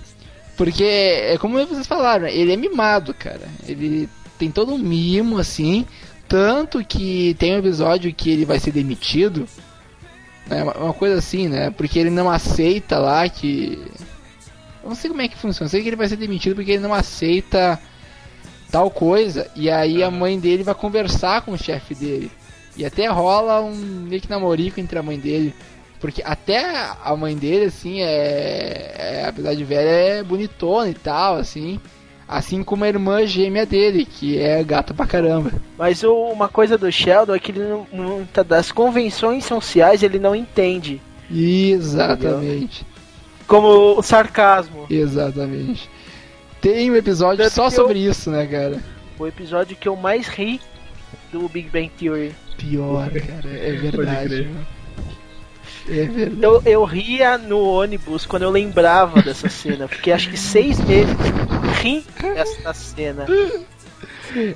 [0.56, 3.48] Porque é como vocês falaram, ele é mimado, cara.
[3.68, 5.86] Ele tem todo um mimo, assim.
[6.28, 9.48] Tanto que tem um episódio que ele vai ser demitido.
[10.50, 11.70] É uma, coisa assim, né?
[11.72, 13.80] Porque ele não aceita lá que.
[14.84, 15.68] Eu não sei como é que funciona.
[15.68, 17.80] Eu sei que ele vai ser demitido porque ele não aceita
[18.72, 19.50] tal coisa.
[19.56, 22.32] E aí a mãe dele vai conversar com o chefe dele.
[22.76, 25.54] E até rola um meio que namorico entre a mãe dele.
[26.00, 26.64] Porque até
[27.04, 29.26] a mãe dele, assim, é, é.
[29.28, 31.80] Apesar de velha, é bonitona e tal, assim.
[32.28, 35.52] Assim como a irmã gêmea dele, que é gata pra caramba.
[35.78, 40.20] Mas o- uma coisa do Sheldon é que ele não, muita das convenções sociais ele
[40.20, 41.02] não entende.
[41.32, 42.86] Exatamente.
[43.48, 44.86] Como o sarcasmo.
[44.90, 45.90] Exatamente.
[46.62, 48.84] Tem um episódio Tanto só que eu- sobre isso, né, cara?
[49.18, 50.60] O episódio que eu mais ri
[51.32, 52.36] do Big Bang Theory.
[52.58, 54.48] Pior, cara, é Pode verdade.
[55.90, 56.44] É verdade.
[56.44, 59.88] Eu, eu ria no ônibus quando eu lembrava dessa cena.
[59.88, 61.16] Fiquei acho que seis meses
[61.82, 63.26] rindo dessa cena.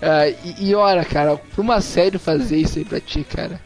[0.01, 3.59] Ah, e, e olha, cara, pra uma série fazer isso aí pra ti, cara,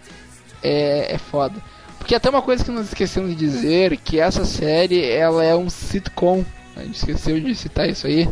[0.63, 1.55] é, é foda.
[1.97, 5.69] Porque até uma coisa que nós esquecemos de dizer, que essa série, ela é um
[5.69, 6.45] sitcom.
[6.75, 8.29] A gente esqueceu de citar isso aí.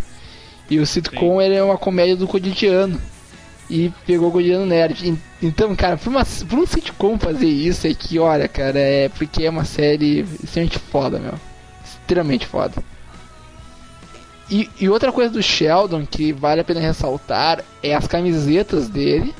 [0.69, 3.01] E o sitcom, ele é uma comédia do cotidiano.
[3.69, 5.07] E pegou o cotidiano nerd.
[5.09, 9.09] En- Então, cara, pra, uma, pra um sitcom fazer isso é que, olha, cara, é
[9.09, 11.33] porque é uma série extremamente foda, meu.
[11.83, 12.83] Extremamente foda.
[14.49, 19.33] E, e outra coisa do Sheldon que vale a pena ressaltar é as camisetas dele,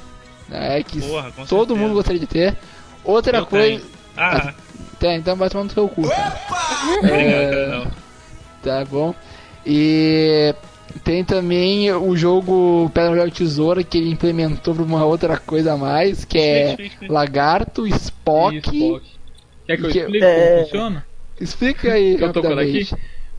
[0.47, 0.81] né?
[0.83, 1.75] Que Porra, todo certeza.
[1.75, 2.57] mundo gostaria de ter.
[3.03, 3.67] Outra Eu coisa.
[3.67, 3.81] tenho.
[4.15, 4.53] Ah,
[4.99, 6.07] Tem, então vai tomar no seu cu.
[6.07, 6.39] cara.
[6.99, 7.91] obrigado, não.
[8.63, 9.13] Tá bom.
[9.65, 10.55] E
[11.03, 15.77] tem também o jogo Pedra Papel Tesoura que ele implementou pra uma outra coisa a
[15.77, 16.77] mais, que é.
[17.07, 18.55] Lagarto, Spock.
[18.55, 19.05] E Spock.
[19.65, 21.05] Quer que eu Que- explique é- como funciona?
[21.39, 22.87] Explica aí Que eu tô aqui?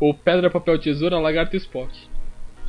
[0.00, 1.90] O pedra, papel, tesoura, lagarto e Spock.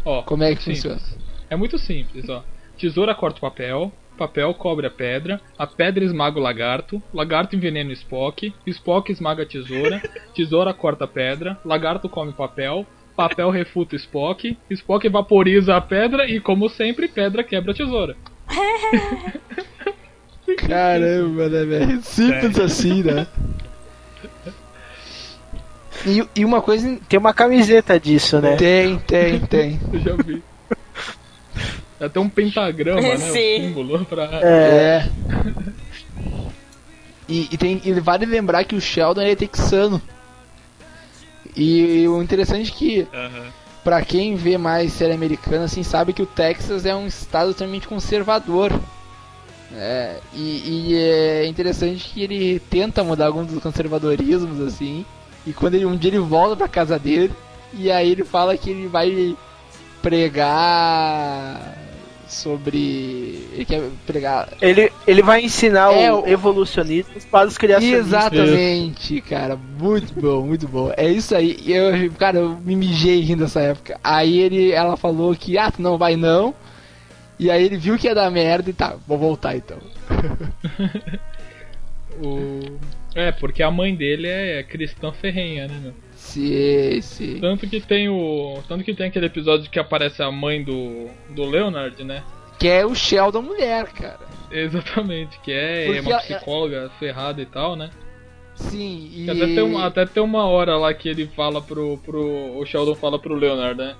[0.05, 0.83] Ó, como é que simples.
[0.83, 1.01] funciona.
[1.49, 2.43] É muito simples, ó.
[2.77, 7.89] Tesoura corta o papel, papel cobre a pedra, a pedra esmaga o lagarto, lagarto envenena
[7.89, 10.01] o Spock, Spock esmaga a tesoura,
[10.35, 12.85] tesoura corta a pedra, lagarto come papel,
[13.15, 18.15] papel refuta o Spock, Spock vaporiza a pedra e, como sempre, pedra quebra a tesoura.
[20.67, 22.01] Caramba, né, velho?
[22.03, 23.25] Simples assim, né?
[26.05, 26.99] E, e uma coisa.
[27.09, 28.55] Tem uma camiseta disso, né?
[28.55, 29.79] Tem, tem, tem.
[29.91, 30.43] Eu já vi.
[31.99, 33.17] É até um pentagrama, né?
[33.17, 33.29] Sim.
[33.29, 34.29] O símbolo pra.
[34.43, 35.09] É.
[37.27, 40.01] E, e tem, e vale lembrar que o Sheldon ele é texano.
[41.55, 43.47] E o interessante é que, Aham.
[43.83, 47.87] pra quem vê mais série americana, assim, sabe que o Texas é um estado extremamente
[47.87, 48.71] conservador.
[49.73, 55.05] É, e, e é interessante que ele tenta mudar alguns dos conservadorismos, assim.
[55.45, 57.33] E quando ele, um dia ele volta pra casa dele,
[57.73, 59.35] E aí ele fala que ele vai
[60.01, 61.77] pregar
[62.27, 63.47] sobre.
[63.53, 64.49] Ele quer pregar.
[64.61, 68.07] Ele, ele vai ensinar É, o evolucionismo para os criacionistas.
[68.07, 69.55] Exatamente, cara.
[69.55, 70.91] Muito bom, muito bom.
[70.95, 71.57] É isso aí.
[71.65, 73.99] Eu, cara, eu me mijei rindo dessa época.
[74.03, 76.53] Aí ele, ela falou que, ah, tu não vai não.
[77.37, 79.77] E aí ele viu que ia dar merda e tá, vou voltar então.
[82.21, 82.79] O...
[83.13, 85.93] É, porque a mãe dele é cristã ferrenha, né,
[87.39, 88.59] Tanto que tem o.
[88.67, 91.07] Tanto que tem aquele episódio que aparece a mãe do.
[91.29, 92.23] do Leonard, né?
[92.59, 94.19] Que é o Sheldon mulher, cara.
[94.51, 97.89] Exatamente, que é Porque uma ela- psicóloga ferrada e tal, né?
[98.55, 99.29] Sim, e.
[99.29, 102.57] Até tem, uma, até tem uma hora lá que ele fala pro, pro.
[102.57, 103.95] O Sheldon fala pro Leonard, né?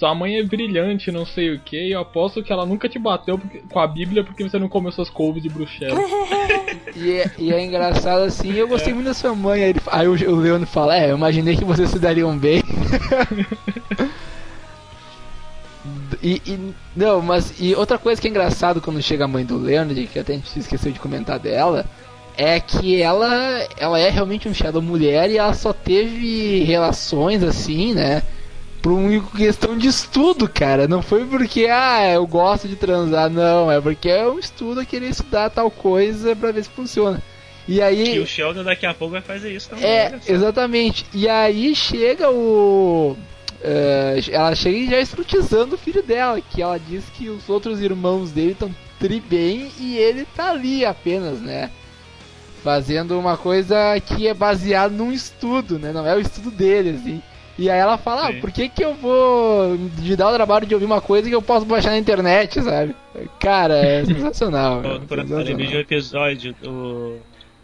[0.00, 2.98] Sua mãe é brilhante, não sei o que, e eu aposto que ela nunca te
[2.98, 5.98] bateu porque- com a Bíblia porque você não comeu suas couves de bruxelas.
[6.96, 9.62] E é, e é engraçado assim, eu gostei muito da sua mãe.
[9.62, 12.62] Aí, ele, aí o, o Leandro fala, é, eu imaginei que vocês se dariam bem.
[16.22, 19.58] e, e- não, mas e outra coisa que é engraçado quando chega a mãe do
[19.58, 21.84] Leonard, que até a gente esqueceu de comentar dela,
[22.36, 23.28] é que ela
[23.78, 28.22] ela é realmente um Shadow mulher e ela só teve relações assim, né?
[28.82, 30.88] Por uma questão de estudo, cara.
[30.88, 33.70] Não foi porque, ah, eu gosto de transar, não.
[33.70, 37.22] É porque é um estudo a querer estudar tal coisa pra ver se funciona.
[37.68, 38.16] E aí.
[38.16, 39.84] E o Sheldon daqui a pouco vai fazer isso também.
[39.84, 41.04] É, exatamente.
[41.12, 43.16] E aí chega o.
[43.62, 47.80] eh, ela chega e já escrutizando o filho dela, que ela diz que os outros
[47.80, 51.70] irmãos dele estão tri bem e ele tá ali apenas, né?
[52.64, 55.92] Fazendo uma coisa que é baseado num estudo, né?
[55.92, 57.22] Não é o estudo dele, assim.
[57.60, 60.72] E aí ela fala, ah, por que que eu vou me dar o trabalho de
[60.72, 62.96] ouvir uma coisa que eu posso baixar na internet, sabe?
[63.38, 64.80] Cara, é sensacional.
[64.80, 65.44] Por- Eu sensacional.
[65.66, 67.18] de um episódio o,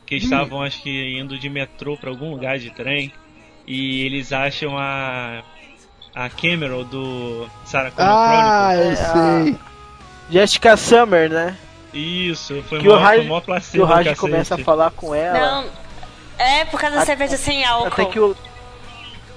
[0.05, 3.11] que estavam, acho que, indo de metrô pra algum lugar de trem
[3.67, 5.43] e eles acham a.
[6.15, 9.01] a Cameron do Sarah Connor Ah, Chronicles.
[9.01, 9.57] eu sei.
[10.31, 11.57] Jessica Summer, né?
[11.95, 15.39] Isso, foi Que o mó, Raj, foi que o Raj começa a falar com ela.
[15.63, 15.65] Não.
[16.39, 17.87] É por causa da cerveja sem álcool.
[18.03, 18.37] Até que o.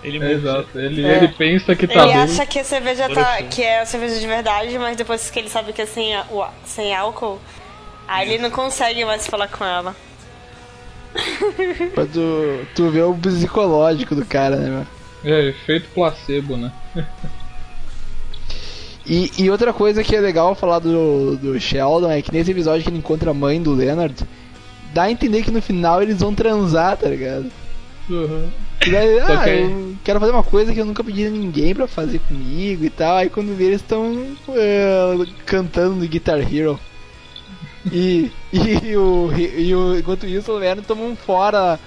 [0.01, 1.17] Ele É, exato, ele, É.
[1.17, 2.21] ele pensa que tá Ele bem.
[2.21, 5.49] acha que a cerveja tá, que é a cerveja de verdade, mas depois que ele
[5.49, 7.37] sabe que é sem, o- sem álcool,
[8.07, 9.93] aí ele não consegue mais falar com ela.
[11.95, 14.69] Pra tu, tu ver o psicológico do cara, né,
[15.23, 15.33] meu?
[15.33, 16.71] É, efeito placebo, né?
[19.05, 22.83] E, e outra coisa que é legal falar do, do Sheldon é que nesse episódio
[22.83, 24.15] que ele encontra a mãe do Leonard,
[24.93, 27.51] dá a entender que no final eles vão transar, tá ligado?
[28.09, 28.49] Uhum.
[28.85, 31.75] E daí, ah, que- eu quero fazer uma coisa que eu nunca pedi a ninguém
[31.75, 33.17] pra fazer comigo e tal.
[33.17, 34.25] Aí quando vê eles estão
[35.45, 36.79] cantando no Guitar Hero.
[37.91, 41.79] E, e, o, e o, enquanto isso o Leonard toma um fora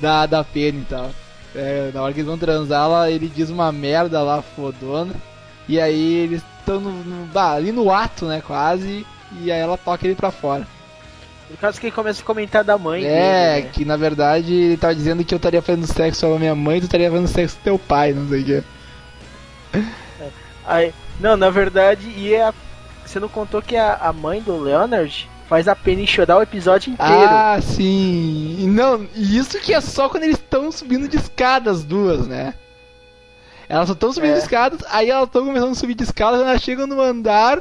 [0.00, 1.10] da, da pena e tal.
[1.54, 5.14] É, na hora que eles vão transar, ela, ele diz uma merda lá fodona.
[5.68, 6.82] E aí eles estão
[7.34, 9.06] ali no ato, né, quase.
[9.40, 10.66] E aí ela toca ele pra fora.
[11.52, 13.70] No caso que ele começa a comentar da mãe É, dele, né?
[13.72, 16.78] que na verdade ele tava dizendo que eu estaria fazendo sexo com a minha mãe
[16.78, 18.64] e tu estaria fazendo sexo com teu pai, não sei o que.
[20.66, 22.54] Aí, não, na verdade, e é a,
[23.04, 26.92] você não contou que a, a mãe do Leonard faz a Penny chorar o episódio
[26.92, 27.12] inteiro.
[27.28, 28.68] Ah, sim.
[28.70, 32.54] Não, e isso que é só quando eles estão subindo de escada as duas, né?
[33.68, 34.34] Elas só estão subindo É.
[34.34, 37.60] de escadas, aí elas estão começando a subir de escadas, elas chegam no andar,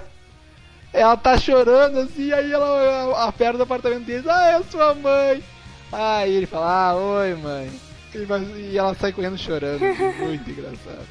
[0.93, 4.93] ela tá chorando assim, aí ela a, a perna do apartamento deles, ah, é sua
[4.93, 5.43] mãe.
[5.91, 7.69] Aí ele fala, ah, oi mãe.
[8.13, 9.81] E, e ela sai correndo chorando,
[10.19, 11.07] muito engraçado.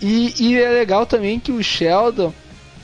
[0.00, 2.32] E, e é legal também que o Sheldon,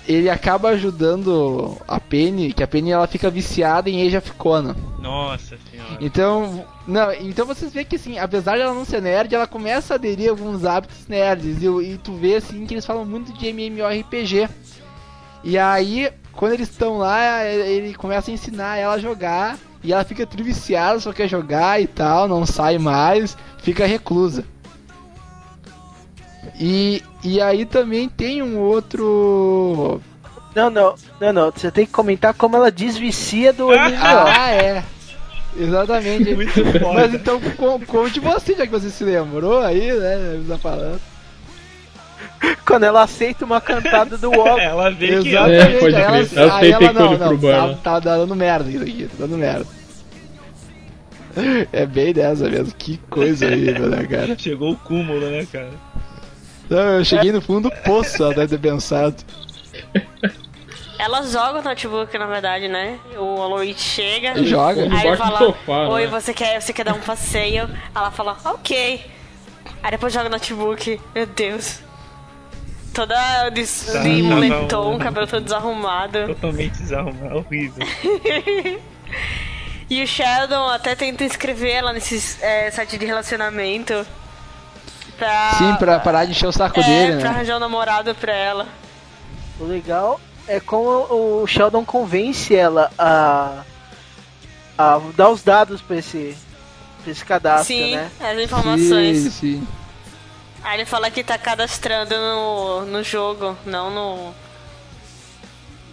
[0.07, 4.77] ele acaba ajudando a Penny, que a Penny ela fica viciada em Age of Conan.
[5.01, 5.99] Nossa senhora.
[6.01, 9.95] Então, não, então vocês veem que assim, apesar de ela não ser nerd, ela começa
[9.95, 11.63] a aderir a alguns hábitos nerds.
[11.63, 14.49] E, e tu vê assim que eles falam muito de MMORPG.
[15.49, 19.57] E aí, quando eles estão lá, ele começa a ensinar ela a jogar.
[19.85, 24.45] E ela fica triviciada, só quer jogar e tal, não sai mais, fica reclusa.
[26.59, 30.01] E, e aí também tem um outro.
[30.55, 31.53] Não, não, não, não.
[31.53, 33.77] Você tem que comentar como ela desvicia do MMO.
[34.01, 34.83] Ah, é.
[35.57, 36.35] Exatamente.
[36.35, 36.93] Muito foda.
[36.95, 40.43] Mas então con- conte você, já que você se lembrou aí, né?
[40.49, 41.01] Tá falando.
[42.67, 44.59] Quando ela aceita uma cantada do WoW.
[44.61, 45.77] Ela vê que Exatamente.
[45.77, 46.39] É, pode aí crer.
[46.39, 49.67] ela, sei ela não, não, tá, tá dando merda isso aqui, tá dando merda.
[51.73, 54.37] É bem dessa mesmo, que coisa horrível, né, cara?
[54.39, 55.71] chegou o cúmulo, né, cara?
[56.69, 59.17] Não, eu cheguei no fundo do poço, ela deve ter pensado.
[60.99, 62.99] Ela joga o notebook, na verdade, né?
[63.19, 64.39] O Aloy chega.
[64.39, 64.81] E joga.
[64.81, 66.11] Ele Aí fala, sofá, oi, né?
[66.11, 67.69] você quer, você quer dar um passeio?
[67.95, 69.05] Ela fala, ok.
[69.83, 70.99] Aí depois joga notebook.
[71.15, 71.86] Meu Deus.
[72.97, 74.99] Toda de, Tá, de tá moletom, bom.
[74.99, 76.27] cabelo todo desarrumado.
[76.29, 77.87] Totalmente desarrumado, horrível.
[79.89, 84.05] E o Sheldon até tenta inscrever ela nesses é, site de relacionamento.
[85.17, 87.37] Pra, Sim, pra parar de encher o saco é, dele, pra né?
[87.37, 88.67] arranjar um namorado pra ela.
[89.61, 93.63] O legal é como o Sheldon convence ela a,
[94.77, 96.37] a dar os dados pra esse,
[97.05, 98.11] pra esse cadastro, Sim, né?
[98.21, 99.19] as informações.
[99.19, 99.69] Sim, sim.
[100.63, 104.35] Aí ele fala que tá cadastrando no, no jogo, não no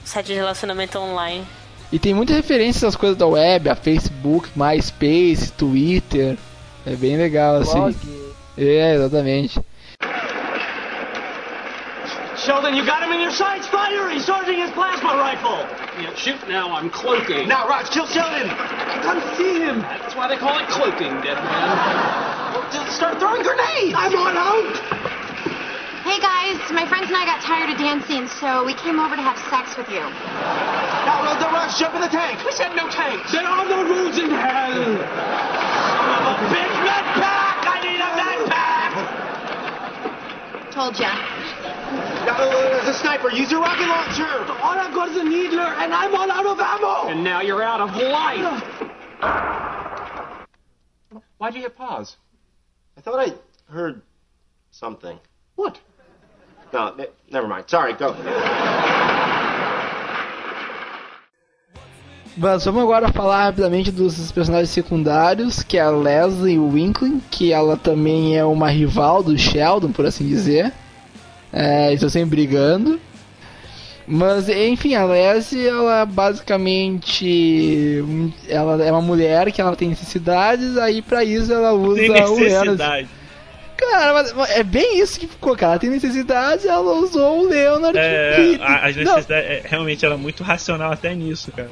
[0.04, 1.46] site de relacionamento online.
[1.92, 6.38] E tem muitas referências às coisas da web, a Facebook, MySpace, Twitter.
[6.86, 7.80] É bem legal, assim.
[7.80, 7.96] Blog.
[8.58, 9.60] É, exatamente.
[12.44, 13.68] Sheldon, you got him in your sights.
[13.72, 14.12] Fire!
[14.12, 15.64] He's charging his plasma rifle.
[15.96, 16.76] Yeah, shoot now.
[16.76, 17.48] I'm cloaking.
[17.48, 18.52] Now, Raj, kill Sheldon.
[18.52, 19.80] I can't see him.
[19.80, 21.72] That's why they call it cloaking, dead man.
[22.52, 23.96] Well, just start throwing grenades.
[23.96, 24.76] I'm on out.
[26.04, 29.24] Hey guys, my friends and I got tired of dancing, so we came over to
[29.24, 30.04] have sex with you.
[30.04, 32.44] Now, uh, the Raj, jump in the tank.
[32.44, 33.32] We said no tanks.
[33.32, 34.84] There are no rules in hell.
[34.84, 37.64] Son of a bitch, med pack.
[37.72, 38.92] I need a med pack.
[40.76, 41.43] Told ya.
[42.26, 43.32] Now, uh, a sniper.
[43.32, 44.30] Use your rocket launcher.
[44.62, 47.10] All I've got is a needler, and I'm all out of ammo.
[47.10, 48.64] And now you're out of life.
[51.38, 52.16] Why'd you hit pause?
[52.98, 53.34] I thought I
[53.72, 54.02] heard
[54.72, 55.20] something.
[55.56, 55.80] What?
[56.72, 57.66] No, ne- never mind.
[57.68, 58.16] Sorry, go.
[62.36, 67.78] Mas vamos agora falar rapidamente dos personagens secundários, que é a Leslie Winklin, que ela
[67.78, 70.74] também é uma rival do Sheldon, por assim dizer.
[71.54, 73.00] É, estão sempre brigando.
[74.06, 78.04] Mas, enfim, a Leslie, ela basicamente...
[78.50, 82.38] Ela é uma mulher que ela tem necessidades, aí pra isso ela usa Tem o
[82.40, 83.08] necessidade.
[83.78, 85.74] Cara, mas, é bem isso que ficou, cara.
[85.74, 87.98] Ela tem necessidades, ela usou o Leonard.
[87.98, 91.70] É, a- as necessidades, é, realmente ela é muito racional até nisso, cara.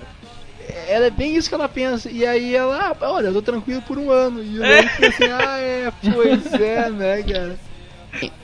[0.87, 2.09] ela é bem isso que ela pensa.
[2.09, 4.41] E aí ela, ah, olha, eu tô tranquilo por um ano.
[4.43, 7.55] E o Leonard fica assim, ah, é, pois é, né, cara.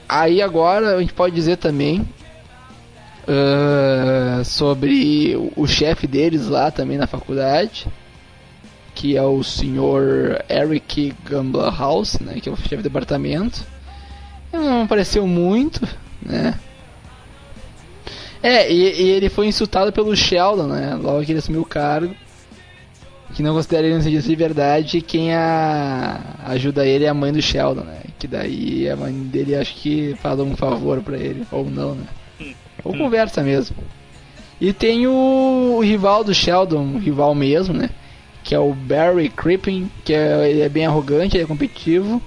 [0.08, 2.06] Aí agora a gente pode dizer também
[3.28, 7.86] ah, sobre o, o chefe deles lá também na faculdade.
[8.94, 12.40] Que é o senhor Eric Gamblerhouse, né?
[12.40, 13.64] Que é o chefe do departamento.
[14.52, 15.86] Ele não apareceu muito,
[16.20, 16.58] né?
[18.42, 20.94] É, e, e ele foi insultado pelo Sheldon, né?
[20.94, 22.14] Logo que ele assumiu o cargo.
[23.34, 25.00] Que não considera ele um cientista de verdade.
[25.00, 28.00] Quem a, ajuda ele é a mãe do Sheldon, né?
[28.18, 32.06] Que daí a mãe dele acho que fala um favor pra ele, ou não, né?
[32.82, 33.76] Ou conversa mesmo.
[34.60, 37.90] E tem o, o rival do Sheldon, o rival mesmo, né?
[38.42, 42.20] Que é o Barry Crippin, que é, ele é bem arrogante, ele é competitivo.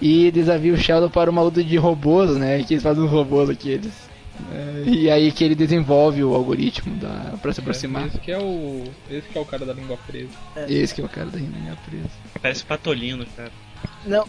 [0.00, 2.62] E desafia o Sheldon para uma luta de robôs, né?
[2.62, 4.05] Que eles fazem uns robôs aqueles.
[4.52, 8.06] É, e aí que ele desenvolve o algoritmo da, pra se aproximar.
[8.06, 8.84] Esse que é o.
[9.10, 10.30] Esse que é o cara da língua presa.
[10.68, 12.10] Esse que é o cara da linha presa.
[12.40, 13.50] Parece patolino, cara.
[14.04, 14.26] Não.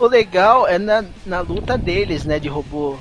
[0.00, 2.98] o legal é na, na luta deles, né, de robô.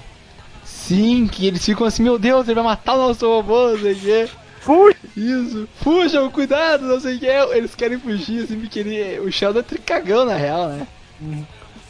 [0.63, 3.93] Sim, que eles ficam assim, meu Deus, ele vai matar o nosso robô, não sei
[3.93, 4.29] o quê.
[4.59, 4.97] Fuja!
[5.15, 7.25] Isso, fujam, cuidado, não sei o que.
[7.25, 10.87] Eles querem fugir, assim, porque ele, o Sheldon é tricagão na real, né?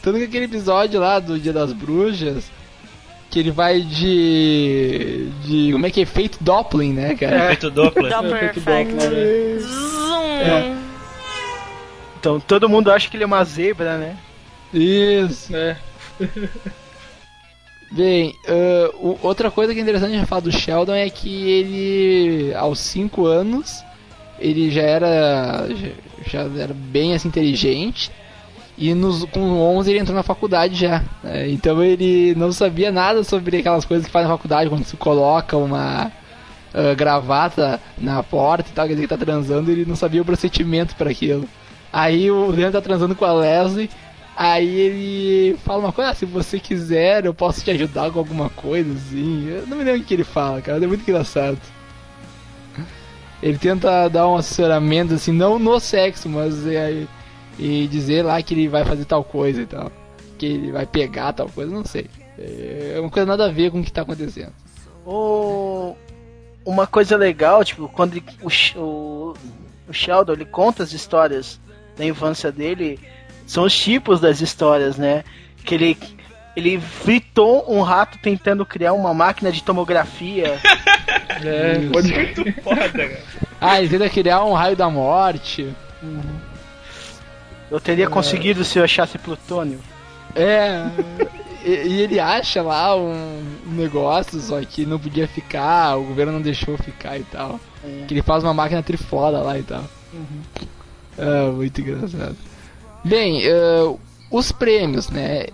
[0.02, 2.50] Tanto que aquele episódio lá do Dia das Bruxas,
[3.34, 5.26] que ele vai de.
[5.44, 5.72] de.
[5.72, 6.02] como é que é?
[6.04, 7.46] Efeito Doppling, né, cara?
[7.46, 8.12] Efeito Doppler.
[8.12, 8.92] Doppler effect.
[8.94, 9.60] Doppler.
[9.60, 10.22] Zoom.
[10.40, 10.76] É.
[12.20, 14.16] Então todo mundo acha que ele é uma zebra, né?
[14.72, 15.54] Isso.
[15.54, 15.76] É.
[17.90, 18.34] Bem,
[19.00, 23.26] o- outra coisa que é interessante a falar do Sheldon é que ele, aos 5
[23.26, 23.84] anos,
[24.38, 25.68] ele já era,
[26.24, 28.10] já, já era bem assim, inteligente.
[28.76, 31.02] E nos, com 11 ele entrou na faculdade já.
[31.22, 31.48] né?
[31.48, 35.56] Então ele não sabia nada sobre aquelas coisas que faz na faculdade, quando se coloca
[35.56, 36.10] uma
[36.74, 40.24] ah, gravata na porta e tal, quer dizer que tá transando, ele não sabia o
[40.24, 41.48] procedimento para aquilo.
[41.92, 43.88] Aí o Leandro tá transando com a Leslie.
[44.36, 48.50] Aí ele fala uma coisa, ah, se você quiser, eu posso te ajudar com alguma
[48.50, 49.46] coisa, assim.
[49.48, 51.56] Eu não me lembro o que ele fala, cara, é muito engraçado.
[53.40, 57.04] Ele tenta dar um assessoramento, assim, não no sexo, mas é,
[57.58, 59.90] e dizer lá que ele vai fazer tal coisa e tal.
[60.38, 62.06] Que ele vai pegar tal coisa, não sei.
[62.38, 64.52] É uma coisa nada a ver com o que tá acontecendo.
[65.06, 65.94] O...
[66.64, 69.34] Uma coisa legal, tipo, quando ele- o, o,
[69.88, 71.60] o Sheldon ele conta as histórias
[71.96, 72.98] da infância dele,
[73.46, 75.22] são os tipos das histórias, né?
[75.62, 75.98] Que ele,
[76.56, 80.58] ele fritou um rato tentando criar uma máquina de tomografia.
[81.44, 81.90] É, Isso.
[81.90, 83.20] Muito foda, cara.
[83.60, 85.74] Ah, ele tenta criar um raio da morte.
[87.74, 89.80] Eu teria conseguido se eu achasse plutônio.
[90.36, 90.88] É.
[91.64, 96.40] E, e ele acha lá um negócio, só que não podia ficar, o governo não
[96.40, 97.58] deixou ficar e tal.
[97.82, 98.04] É.
[98.06, 99.82] Que ele faz uma máquina trifoda lá e tal.
[101.18, 102.36] É, muito engraçado.
[103.04, 103.94] Bem, eh,
[104.30, 105.46] os prêmios, né?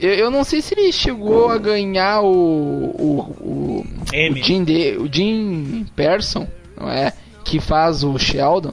[0.00, 2.28] Eu, eu não sei se ele chegou a ganhar o.
[2.28, 3.86] o, o,
[4.30, 6.46] o Jim, de, o Jim Person,
[6.78, 7.12] não é?
[7.44, 8.72] Que faz o Sheldon.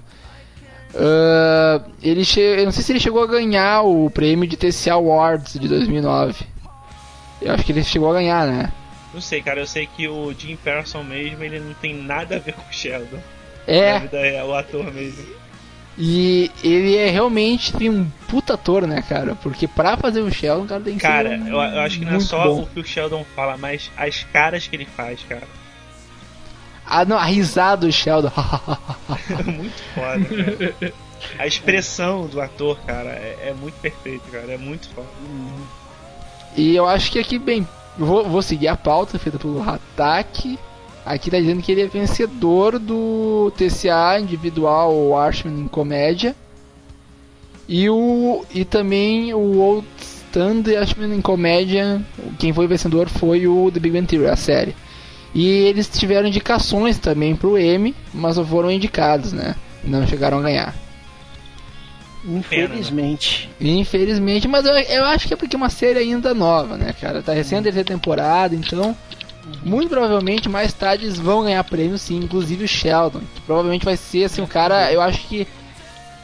[0.96, 2.40] Ah, ele che...
[2.40, 6.46] Eu não sei se ele chegou a ganhar o prêmio de TCA Awards de 2009.
[7.42, 8.72] Eu acho que ele chegou a ganhar, né?
[9.14, 12.40] Não sei, cara, eu sei que o Jim Person mesmo, ele não tem nada a
[12.40, 13.20] ver com o Sheldon.
[13.68, 13.98] É.
[14.12, 15.26] Real, o ator mesmo.
[15.98, 19.36] E ele é realmente tem um puta ator, né, cara?
[19.36, 22.00] Porque pra fazer o Sheldon, o cara tem que Cara, ser um eu, eu acho
[22.00, 22.62] que não é só bom.
[22.64, 25.44] o que o Sheldon fala, mas as caras que ele faz, cara.
[26.86, 28.32] Ah, não, a risada do Sheldon.
[29.46, 30.94] muito foda, cara.
[31.40, 34.52] A expressão do ator, cara, é, é muito perfeito, cara.
[34.52, 35.08] É muito foda.
[36.56, 37.68] E eu acho que aqui, bem,
[37.98, 40.60] vou, vou seguir a pauta feita pelo Hatak.
[41.06, 46.36] Aqui tá dizendo que ele é vencedor do TCA individual Watchmen em comédia.
[47.68, 52.02] E o e também o Old Stand Watchmen em comédia.
[52.40, 54.76] Quem foi vencedor foi o The Big Bang Theory, a série.
[55.34, 59.56] E eles tiveram indicações também pro M, mas não foram indicados, né?
[59.84, 60.76] Não chegaram a ganhar.
[62.26, 63.50] Infelizmente.
[63.60, 67.22] Infelizmente, mas eu, eu acho que é porque é uma série ainda nova, né, cara?
[67.22, 68.96] Tá recém a terceira temporada, então
[69.64, 73.98] muito provavelmente mais tarde eles vão ganhar prêmio sim, inclusive o Sheldon, que provavelmente vai
[73.98, 75.46] ser assim, um cara, eu acho que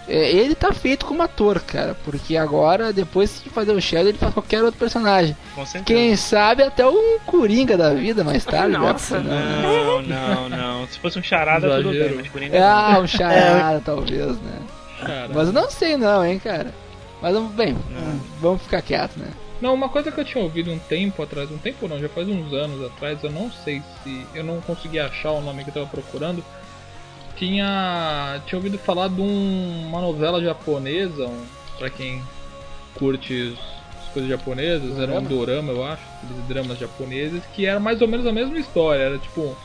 [0.10, 4.34] ele tá feito como ator, cara, porque agora, depois de fazer o Sheldon, ele faz
[4.34, 5.36] qualquer outro personagem.
[5.54, 5.86] Com certeza.
[5.86, 8.78] Quem sabe até um Coringa da vida mais tarde.
[8.78, 9.20] Nossa.
[9.20, 9.62] né?
[9.62, 10.88] Não, não, não.
[10.88, 12.16] Se fosse um charada, tudo bem, Exagero.
[12.34, 12.62] mas enquanto.
[12.62, 14.60] Ah, um charada, talvez, né?
[15.00, 15.30] Cara.
[15.34, 16.74] Mas eu não sei não, hein, cara.
[17.22, 17.78] Mas, bem,
[18.40, 19.28] vamos ficar quieto, né?
[19.62, 22.28] Não, uma coisa que eu tinha ouvido um tempo atrás, um tempo não, já faz
[22.30, 24.26] uns anos atrás, eu não sei se.
[24.34, 26.44] Eu não consegui achar o nome que eu tava procurando.
[27.40, 28.42] Tinha.
[28.46, 31.46] Tinha ouvido falar de um- uma novela japonesa, um,
[31.78, 32.22] pra quem
[32.96, 33.58] curte
[34.04, 38.08] as coisas japonesas, era um dorama, eu acho, aqueles dramas japoneses, que era mais ou
[38.08, 39.56] menos a mesma história, era tipo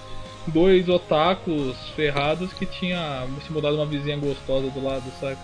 [0.47, 5.39] dois otakus ferrados que tinha se mudado uma vizinha gostosa do lado, sabe?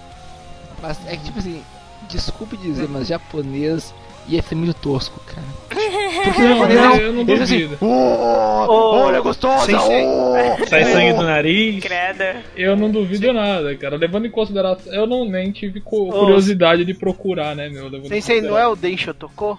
[0.80, 1.64] Mas é que, tipo assim,
[2.08, 3.92] desculpe dizer, mas japonês
[4.30, 5.46] ia ser muito tosco, cara.
[6.24, 7.78] Porque Não, não, eu não eles assim, duvido.
[7.80, 8.66] "Oh,
[9.04, 11.82] olha gostosa, Sem oh." Sai sangue do nariz.
[11.82, 12.38] Credo.
[12.56, 13.96] Eu não duvido nada, cara.
[13.96, 14.92] Levando em consideração.
[14.92, 17.90] Eu não nem tive cu- curiosidade de procurar, né, meu?
[18.06, 19.58] Sensei, não é o Densho Tocou?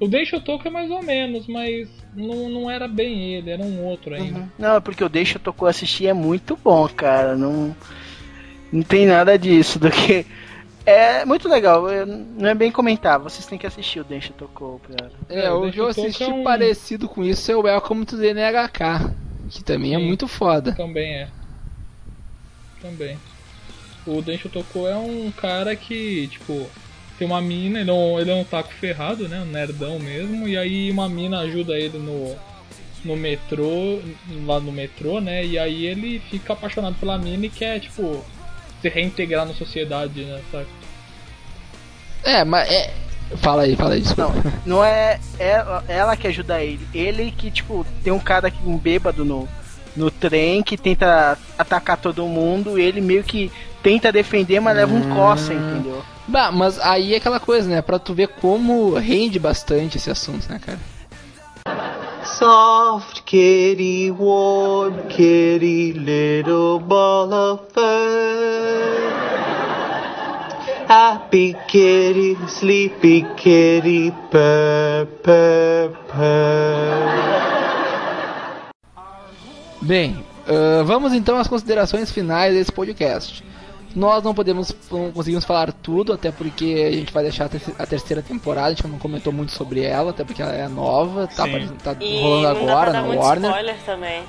[0.00, 3.84] O Deixa Toco é mais ou menos, mas não, não era bem ele, era um
[3.84, 4.48] outro ainda.
[4.58, 7.36] Não, é porque o Deixa Tocou assistir é muito bom, cara.
[7.36, 7.74] Não,
[8.72, 10.26] não tem nada disso do que.
[10.86, 11.82] É muito legal,
[12.36, 15.10] não é bem comentar, vocês têm que assistir o Deixa Tocou, cara.
[15.30, 18.18] É, É, o que eu assisti é um- parecido com isso é o Welcome to
[18.18, 19.10] the NHK,
[19.48, 20.06] que também é Sim.
[20.06, 20.72] muito foda.
[20.72, 21.28] Também é.
[22.82, 23.16] Também.
[24.06, 26.66] O Densho Toko é um cara que, tipo,
[27.18, 29.40] tem uma mina, ele é um, ele é um taco ferrado, né?
[29.40, 32.36] Um nerdão mesmo, e aí uma mina ajuda ele no,
[33.02, 34.00] no metrô,
[34.44, 35.46] lá no metrô, né?
[35.46, 38.22] E aí ele fica apaixonado pela mina e quer, tipo,
[38.84, 40.40] se reintegrar na sociedade, né?
[40.52, 40.66] Sabe?
[42.22, 42.92] É, mas é.
[43.36, 44.34] Fala aí, fala aí, desculpa.
[44.66, 48.76] Não é ela, ela que ajuda ele, ele que, tipo, tem um cara, que- um
[48.76, 49.48] bêbado no,
[49.96, 53.50] no trem que tenta atacar todo mundo, ele meio que
[53.82, 56.04] tenta defender, mas leva um coça, entendeu?
[56.28, 57.80] Bah, mas aí é aquela coisa, né?
[57.80, 60.78] Pra tu ver como rende bastante esse assunto, né, cara?
[62.24, 69.04] Soft kitty, warm kitty, little ball of fur.
[70.88, 77.44] Happy kitty, sleepy kitty, purr, purr, purr.
[79.82, 83.44] Bem, ah, vamos então às considerações finais desse podcast.
[83.94, 87.74] Nós não podemos, não conseguimos falar tudo, até porque a gente vai deixar a terce-
[87.78, 91.26] a terceira temporada, a gente não comentou muito sobre ela, até porque ela é nova,
[91.28, 91.44] tá,
[91.82, 93.50] tá E rolando não dá pra agora na muito Warner.
[93.50, 94.22] spoiler também.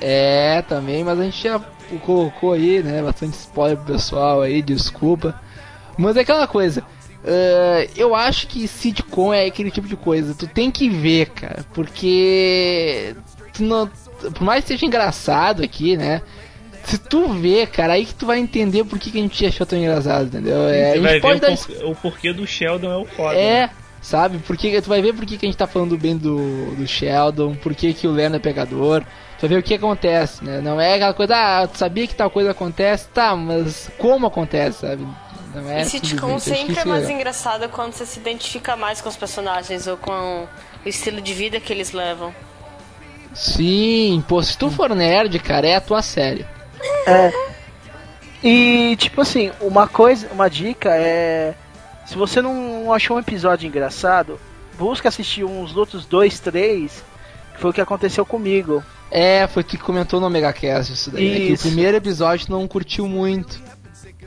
[0.00, 1.60] É, também, mas a gente já
[2.06, 5.38] colocou aí, né, bastante spoiler pro pessoal aí, desculpa.
[5.98, 6.82] Mas é aquela coisa,
[7.22, 11.66] eh, eu acho que sitcom é aquele tipo de coisa, tu tem que ver, cara,
[11.74, 13.14] porque
[13.52, 13.86] tu não,
[14.32, 16.22] por mais que seja engraçado aqui, né,
[16.84, 19.66] se tu vê, cara, aí que tu vai entender por que, que a gente achou
[19.66, 20.68] tão engraçado, entendeu?
[20.68, 22.96] É, a Você gente vai ver pode o, dar por- o porquê do Sheldon é
[22.96, 23.34] o foda.
[23.38, 23.70] é, né?
[24.00, 24.38] sabe?
[24.38, 27.54] Porque tu vai ver por que que a gente tá falando bem do, do Sheldon,
[27.54, 29.02] por que, que o Leonard é pegador.
[29.38, 30.60] Tu vai ver o que acontece, né?
[30.60, 34.80] Não é aquela coisa, ah, tu sabia que tal coisa acontece, tá, mas como acontece,
[34.80, 35.06] sabe?
[35.54, 37.16] Não é e sitcom sempre é mais legal.
[37.20, 40.46] engraçado quando você se identifica mais com os personagens ou com
[40.84, 42.34] o estilo de vida que eles levam.
[43.34, 46.46] Sim, pô, se tu for nerd, cara, é a tua série.
[47.06, 47.32] É.
[48.42, 51.54] E tipo assim, uma coisa, uma dica é.
[52.06, 54.38] Se você não achou um episódio engraçado,
[54.76, 57.04] busca assistir uns outros dois, três,
[57.54, 58.82] que foi o que aconteceu comigo.
[59.10, 61.30] É, foi tu que comentou no Megacast isso daí.
[61.30, 61.66] É que o Isso.
[61.68, 63.60] primeiro episódio não curtiu muito.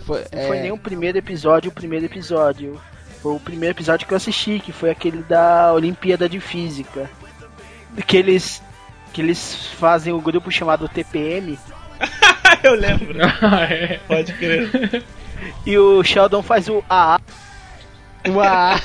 [0.06, 2.80] Foi, Não é, foi nem o primeiro episódio, o primeiro episódio.
[3.20, 7.10] Foi o primeiro episódio que eu assisti, que foi aquele da Olimpíada de Física.
[8.06, 8.62] Que eles.
[9.12, 11.58] Que eles fazem o grupo chamado TPM.
[12.68, 13.20] Eu lembro.
[13.42, 14.00] Ah, é.
[14.08, 15.04] Pode crer.
[15.66, 17.20] E o Sheldon faz o AA.
[18.30, 18.76] O AA.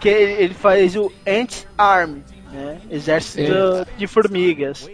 [0.00, 2.18] que ele faz o Ant Arm,
[2.52, 2.78] né?
[2.90, 4.88] Exército de formigas.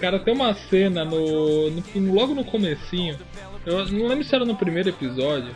[0.00, 3.18] Cara, tem uma cena no, no- logo no comecinho,
[3.66, 5.54] eu não lembro se era no primeiro episódio,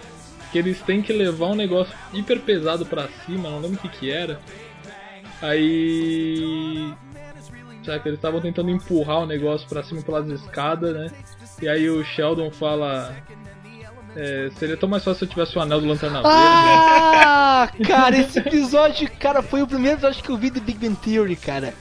[0.50, 3.88] que eles têm que levar um negócio hiper pesado pra cima, não lembro o que
[3.88, 4.40] que era.
[5.40, 6.92] Aí.
[7.96, 11.10] Que eles estavam tentando empurrar o negócio pra cima pelas escadas, né?
[11.62, 13.14] E aí o Sheldon fala.
[14.16, 16.28] é, seria tão mais fácil se eu tivesse o anel do Lanterna Verde.
[16.36, 20.96] Ah, cara, esse episódio, cara, foi o primeiro episódio que eu vi de Big Bang
[21.00, 21.72] Theory, cara.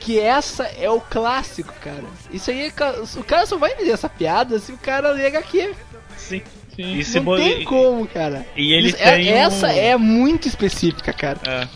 [0.00, 2.04] Que essa é o clássico, cara.
[2.30, 2.72] Isso aí, é
[3.18, 5.74] o cara só vai entender essa piada se o cara ler HQ.
[6.16, 6.42] Sim.
[6.76, 7.02] Sim.
[7.22, 8.44] Não tem como, cara.
[8.54, 11.38] E ele Isso- é- tem Essa um- é muito específica, cara.
[11.46, 11.66] É.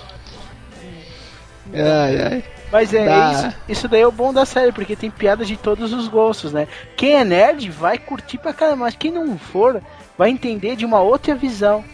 [1.74, 2.44] Ai, ai.
[2.70, 3.32] Mas é Dá.
[3.32, 6.52] isso, isso daí é o bom da série, porque tem piadas de todos os gostos,
[6.52, 6.68] né?
[6.96, 9.82] Quem é nerd vai curtir pra caramba, mas quem não for
[10.16, 11.84] vai entender de uma outra visão.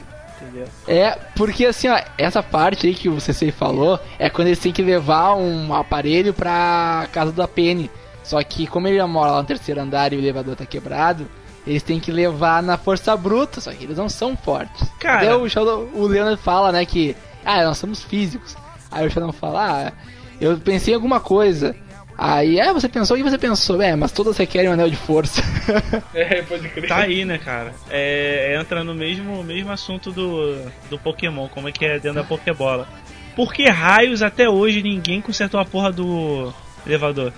[0.40, 0.66] Entendeu?
[0.86, 4.72] É, porque assim, ó, essa parte aí que o CC falou é quando eles têm
[4.72, 7.90] que levar um aparelho pra casa da Penny.
[8.22, 11.26] Só que como ele mora lá no terceiro andar e o elevador tá quebrado,
[11.66, 14.88] eles têm que levar na força bruta, só que eles não são fortes.
[15.00, 15.24] Cara.
[15.24, 18.56] Daí o, Sheldon, o Leonard fala, né, que ah, nós somos físicos.
[18.90, 19.92] Aí o Sheldon fala, ah,
[20.40, 21.74] eu pensei em alguma coisa.
[22.18, 23.80] Aí, é, você pensou, e você pensou?
[23.82, 25.42] É, mas todas requerem um anel de força.
[26.14, 26.88] É, pode crer.
[26.88, 27.74] Tá aí, né, cara?
[27.90, 30.56] É, entra no mesmo, mesmo assunto do,
[30.88, 32.88] do Pokémon, como é que é dentro da Pokébola.
[33.34, 36.54] Por que raios até hoje ninguém consertou a porra do
[36.86, 37.32] elevador?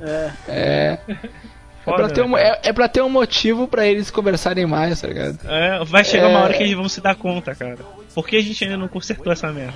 [0.00, 0.30] É.
[0.48, 0.98] É.
[1.08, 1.16] É
[1.84, 5.00] Foda, pra, ter né, um, é, é pra ter um motivo pra eles conversarem mais,
[5.00, 5.38] tá ligado?
[5.44, 6.42] É, vai chegar uma É.
[6.44, 7.78] hora que eles vão se dar conta, cara.
[8.14, 9.74] Por que a gente ainda não consertou essa merda?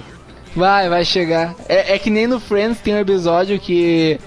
[0.57, 1.54] Vai, vai chegar.
[1.68, 4.18] É, é que nem no Friends tem um episódio que.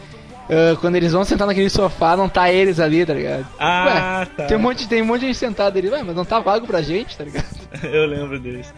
[0.49, 3.47] ah, quando eles vão sentar naquele sofá, não tá eles ali, tá ligado?
[3.59, 4.45] Ah, Ué, tá.
[4.45, 6.67] Tem um, monte, tem um monte de gente sentada ali, ué, mas não tá vago
[6.67, 7.45] pra gente, tá ligado?
[7.83, 8.71] Eu lembro desse.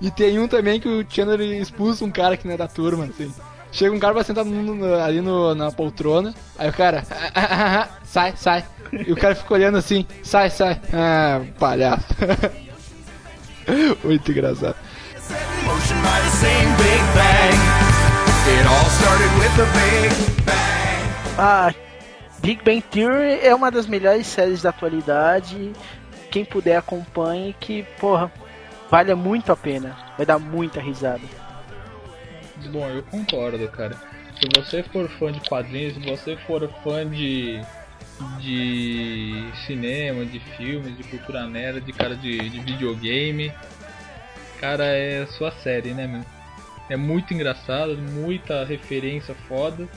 [0.00, 3.04] E tem um também que o Chandler expulsa um cara que não é da turma,
[3.04, 3.32] assim.
[3.70, 7.30] Chega um cara pra sentar no- no- ali no, na poltrona, aí o cara, "Ah,
[7.34, 8.64] ah, ah, ah, sai, sai.
[8.92, 10.78] E o cara fica olhando assim, sai, sai.
[10.92, 12.04] Ah, palhaço.
[14.04, 14.76] Muito engraçado.
[16.42, 17.56] Same Big Bang.
[18.50, 20.10] It all started with a Big
[20.44, 21.02] Bang.
[21.38, 21.72] Ah,
[22.40, 25.72] Big Bang Theory é uma das melhores séries da atualidade.
[26.32, 28.32] Quem puder acompanhe, que, porra,
[28.90, 29.96] vale muito a pena.
[30.16, 31.22] Vai dar muita risada.
[32.72, 33.94] Bom, eu concordo, cara.
[34.40, 37.60] Se você for fã de quadrinhos, se você for fã de
[38.40, 43.52] de cinema, de filmes, de cultura nerd, de cara de, de videogame,
[44.62, 46.24] cara, é sua série, né, meu?
[46.88, 49.88] É muito engraçado, muita referência foda.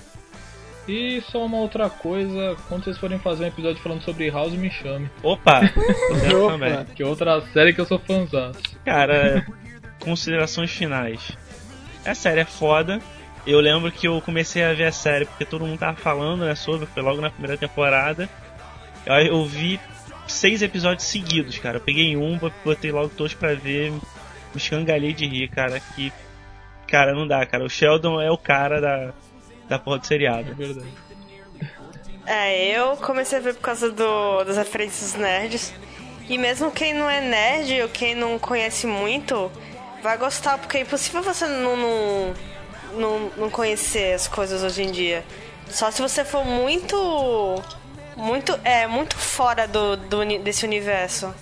[0.88, 4.72] E só uma outra coisa, quando vocês forem fazer um episódio falando sobre House, me
[4.72, 5.10] chame.
[5.22, 5.62] Opa!
[6.32, 6.84] Eu também.
[6.96, 8.52] Que é outra série que eu sou fãzão.
[8.84, 9.46] Cara,
[10.00, 11.32] considerações finais.
[12.04, 13.00] A série é foda.
[13.46, 16.56] Eu lembro que eu comecei a ver a série porque todo mundo tava falando, né,
[16.56, 18.28] sobre, foi logo na primeira temporada.
[19.06, 19.80] Eu, eu vi
[20.28, 21.78] seis episódios seguidos, cara.
[21.78, 23.92] Eu peguei um, botei logo todos pra ver,
[24.56, 25.80] me escangalhei de rir, cara.
[25.80, 26.12] Que,
[26.88, 27.64] cara, não dá, cara.
[27.64, 29.14] O Sheldon é o cara da,
[29.68, 30.52] da porra do seriado.
[30.52, 30.88] É verdade.
[32.26, 35.74] É, eu comecei a ver por causa do, das referências nerds.
[36.28, 39.52] E mesmo quem não é nerd ou quem não conhece muito,
[40.02, 42.34] vai gostar, porque é impossível você não, não,
[42.94, 45.24] não, não conhecer as coisas hoje em dia.
[45.70, 47.62] Só se você for muito.
[48.16, 48.58] Muito.
[48.64, 51.34] É, muito fora do, do desse universo.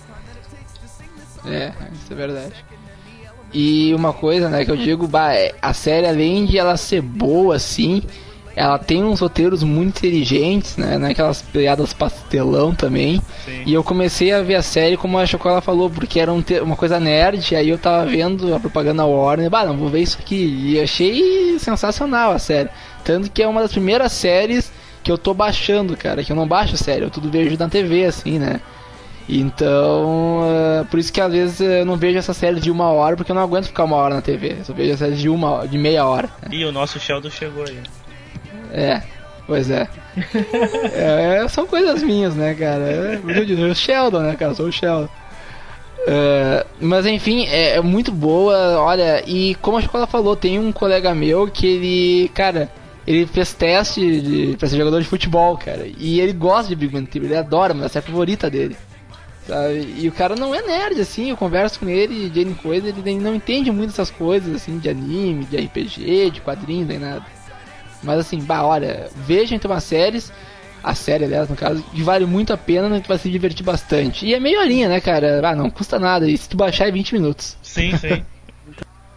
[1.46, 2.64] É, isso é verdade.
[3.54, 7.00] E uma coisa, né, que eu digo, bah, é, a série, além de ela ser
[7.00, 8.02] boa, assim,
[8.56, 13.22] ela tem uns roteiros muito inteligentes, né, né aquelas piadas pastelão também.
[13.64, 16.74] E eu comecei a ver a série, como a Chocola falou, porque era um uma
[16.76, 20.72] coisa nerd, aí eu tava vendo a propaganda Warner, bah, não, vou ver isso aqui.
[20.72, 22.70] E achei sensacional a série.
[23.04, 24.72] Tanto que é uma das primeiras séries
[25.02, 28.06] que eu tô baixando, cara, que eu não baixo série, eu tudo vejo na TV,
[28.06, 28.60] assim, né.
[29.28, 33.16] Então, uh, por isso que às vezes eu não vejo essa série de uma hora,
[33.16, 34.56] porque eu não aguento ficar uma hora na TV.
[34.58, 36.28] Eu só vejo a série de uma de meia hora.
[36.50, 37.78] E o nosso Sheldon chegou aí.
[38.70, 39.02] É,
[39.46, 39.88] pois é.
[40.94, 42.82] é são coisas minhas, né, cara?
[42.82, 44.52] Eu, o Sheldon, né, cara?
[44.52, 45.08] Eu sou o Sheldon.
[46.04, 50.70] Uh, mas enfim, é, é, muito boa, olha, e como a escola falou, tem um
[50.70, 52.68] colega meu que ele, cara,
[53.06, 56.92] ele fez teste de, pra ser jogador de futebol, cara, e ele gosta de Big
[56.92, 58.76] Bang Theory, ele adora, mas é a favorita dele.
[59.46, 59.94] Sabe?
[59.98, 63.14] E o cara não é nerd, assim, eu converso com ele de N coisa, ele
[63.18, 67.24] não entende muito essas coisas, assim, de anime, de RPG, de quadrinhos, nem nada.
[68.02, 70.32] Mas assim, bah, olha, veja então as séries,
[70.82, 73.64] a série, aliás, no caso, que vale muito a pena, né, que vai se divertir
[73.64, 74.26] bastante.
[74.26, 75.46] E é meio horinha, né, cara?
[75.46, 77.56] Ah, não custa nada, e se tu baixar é 20 minutos.
[77.62, 78.24] Sim, sim.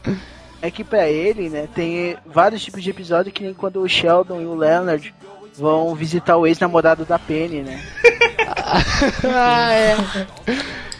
[0.62, 4.42] é que pra ele, né, tem vários tipos de episódio que nem quando o Sheldon
[4.42, 5.14] e o Leonard
[5.58, 7.82] vão visitar o ex-namorado da Penny, né?
[8.56, 9.98] ah, é.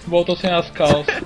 [0.06, 1.24] Voltou sem as calças.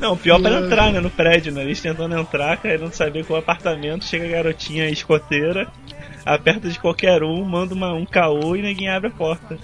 [0.00, 1.62] Não, o pior para entrar, né, no prédio, né?
[1.62, 5.68] Eles tentando entrar, querendo saber qual apartamento, chega a garotinha escoteira,
[6.24, 9.58] aperta de qualquer um, manda uma, um caô e ninguém abre a porta.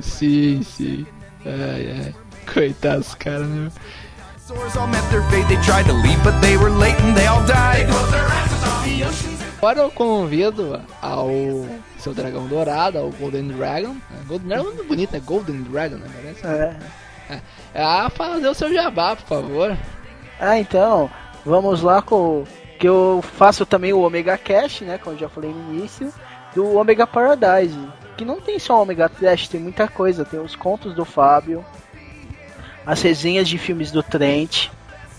[0.00, 1.06] Sim, sim.
[1.44, 2.14] Ai, ai.
[2.52, 3.70] Coitados, cara, né?
[9.58, 11.28] Agora eu convido ao
[11.98, 13.94] seu dragão dourado, ao Golden Dragon.
[13.94, 14.24] Né?
[14.26, 15.22] Golden Dragon é muito bonito, né?
[15.24, 16.08] Golden Dragon, né?
[16.14, 16.46] Parece.
[16.46, 16.76] É.
[17.74, 17.82] É.
[17.82, 19.76] A fazer o seu jabá, por favor.
[20.38, 21.10] Ah, então,
[21.44, 22.44] vamos lá com
[22.78, 26.12] que eu faço também o Omega Cash, né, como eu já falei no início,
[26.54, 27.78] do Omega Paradise,
[28.16, 31.64] que não tem só Omega Trash, tem muita coisa, tem os contos do Fábio,
[32.84, 34.68] as resenhas de filmes do Trent,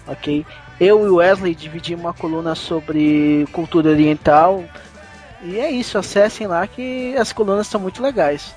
[0.07, 0.45] ok?
[0.79, 4.63] Eu e o Wesley dividimos uma coluna sobre cultura oriental,
[5.43, 8.53] e é isso, acessem lá que as colunas são muito legais.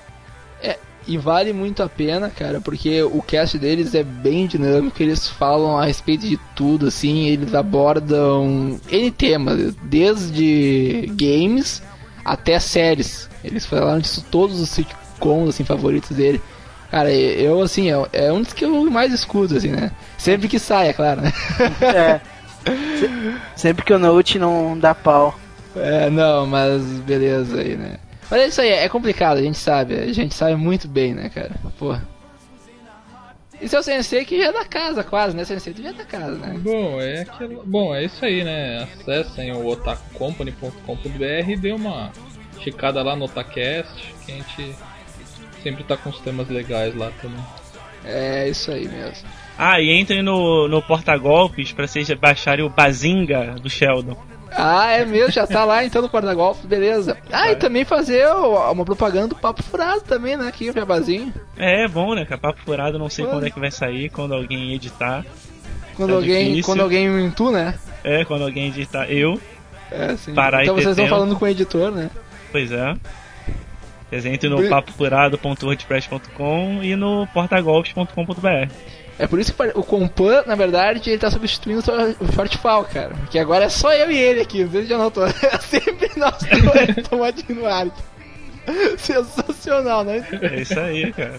[0.62, 5.28] É, e vale muito a pena, cara, porque o cast deles é bem dinâmico, eles
[5.28, 11.82] falam a respeito de tudo, assim, eles abordam N temas, desde games
[12.24, 13.30] até séries.
[13.42, 16.40] Eles falaram disso todos os sitcoms, assim, favoritos dele.
[16.90, 19.92] Cara, eu, assim, é, é um dos que eu mais escuto, assim, né?
[20.18, 21.32] Sempre que sai, é claro, né?
[21.80, 22.20] é.
[23.54, 25.38] Sempre que o Note não dá pau.
[25.76, 27.98] É, não, mas beleza aí, né?
[28.28, 29.94] Mas é isso aí, é complicado, a gente sabe.
[29.94, 31.52] A gente sabe muito bem, né, cara?
[31.78, 32.06] Porra.
[33.60, 35.44] E seu sensei que já é da casa, quase, né?
[35.44, 36.54] Sensei, tu já é da casa, né?
[36.58, 37.62] Bom, é aquilo...
[37.64, 38.82] Bom, é isso aí, né?
[38.82, 42.10] Acessem o otacompany.com.br e dê uma
[42.60, 44.76] checada lá no Otacast, que a gente
[45.62, 47.44] sempre tá com os temas legais lá também.
[48.04, 49.28] É isso aí mesmo.
[49.58, 54.16] Ah, e entrem no, no porta-golpes pra vocês baixarem o Bazinga do Sheldon.
[54.52, 57.16] Ah, é mesmo, já tá lá então no guarda-golf, beleza.
[57.30, 60.48] Ah, e também fazer uma propaganda do Papo Furado também, né?
[60.48, 61.32] Aqui, o Jabazinho.
[61.56, 62.24] É, é bom, né?
[62.24, 63.32] Que Papo Furado não sei Pô.
[63.32, 65.24] quando é que vai sair, quando alguém editar.
[65.94, 66.48] Quando tá alguém.
[66.48, 66.64] Difícil.
[66.64, 67.78] Quando alguém tu, né?
[68.02, 69.40] É, quando alguém editar eu.
[69.90, 70.34] É, sim.
[70.34, 72.10] Parar então vocês estão falando com o editor, né?
[72.50, 72.94] Pois é.
[74.10, 78.72] Vocês entrem no papofurado.wordpress.com e no portagolpes.com.br.
[79.16, 81.80] É por isso que o Compan, na verdade, ele tá substituindo
[82.18, 83.14] o Shortfall, cara.
[83.30, 85.24] Que agora é só eu e ele aqui, às vezes já não tô.
[85.26, 87.86] É sempre nós dois estamos no ar.
[88.98, 90.26] Sensacional, né?
[90.42, 91.38] É isso aí, cara.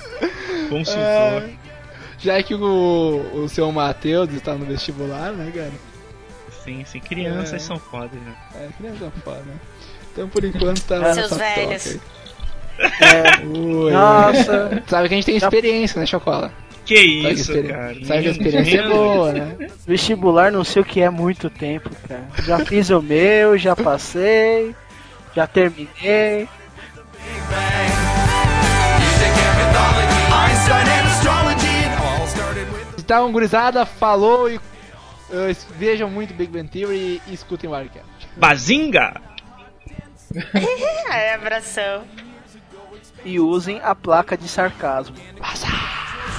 [0.70, 1.02] Consultor.
[1.02, 1.50] É,
[2.20, 5.72] já que o, o seu Matheus está no vestibular, né, cara?
[6.64, 7.00] Sim, sim.
[7.00, 7.60] Crianças é.
[7.60, 8.36] são foda, né?
[8.56, 9.56] É, crianças são foda, né?
[10.14, 11.14] Então por enquanto tá.
[11.14, 12.00] Seus velhos.
[12.80, 13.46] É.
[13.46, 14.84] Ui, Nossa.
[14.88, 16.52] Sabe que a gente tem experiência, né, Chocola?
[16.86, 17.94] Que isso, Sabe cara.
[18.06, 19.56] Sabe que a experiência é boa, né?
[19.86, 22.28] Vestibular não sei o que é muito tempo, cara.
[22.44, 24.76] Já fiz o meu, já passei,
[25.36, 26.48] já terminei.
[32.98, 34.62] Então, gurizada, falou e uh,
[35.78, 38.06] vejam muito Big Bang Theory e escutem o Arcade.
[38.38, 39.22] Bazinga!
[41.12, 42.04] é, abração.
[43.24, 45.16] E usem a placa de sarcasmo.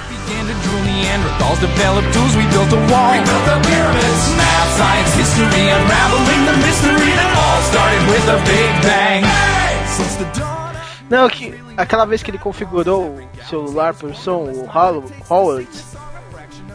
[0.09, 3.11] began to drool Neanderthals developed tools, we built a wall.
[3.11, 4.23] We built the pyramids.
[4.37, 9.23] Math, science, history, unraveling the mystery that all started with a big bang.
[9.87, 10.63] Since the dawn...
[11.09, 14.67] Não, que aquela vez que ele configurou o celular por som, o
[15.29, 15.67] Howard.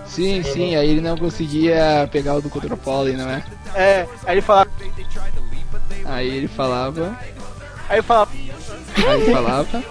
[0.06, 3.44] Sim, sim, aí ele não conseguia pegar o do Control, não é?
[3.74, 4.70] É, aí ele falava.
[6.04, 7.18] Aí ele falava.
[7.88, 8.30] Aí ele falava.
[9.06, 9.84] Aí ele falava.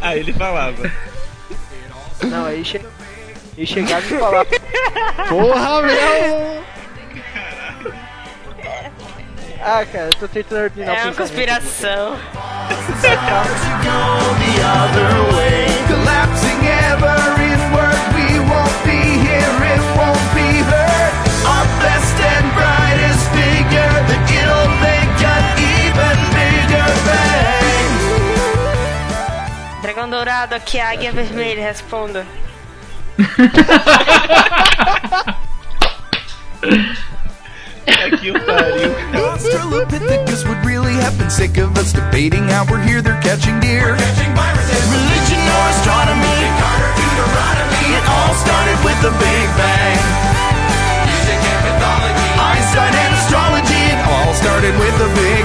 [0.00, 0.92] Aí ele falava.
[2.22, 2.80] Não, aí che...
[3.56, 4.46] ele chegava e falava.
[5.28, 6.62] Porra, meu!
[9.64, 12.18] Ah, cara, eu tô tentando ordenar É uma conspiração.
[14.42, 15.66] the other way.
[15.86, 21.14] Collapsing ever inward, we won't be here, it won't be heard.
[21.46, 24.81] Our best and brightest figure, that it'll
[30.02, 32.26] Dragão dourado, aqui é a águia vermelha, responda.
[37.84, 38.10] É
[39.16, 43.96] Australopithecus would really have been sick of us debating how we're here, they're catching deer.
[43.96, 44.82] catching viruses.
[44.90, 46.50] Religion or astronomy,
[47.94, 49.98] it all started with the Big Bang.
[51.06, 55.41] Music and mythology, Einstein and astrology, it all started with the Big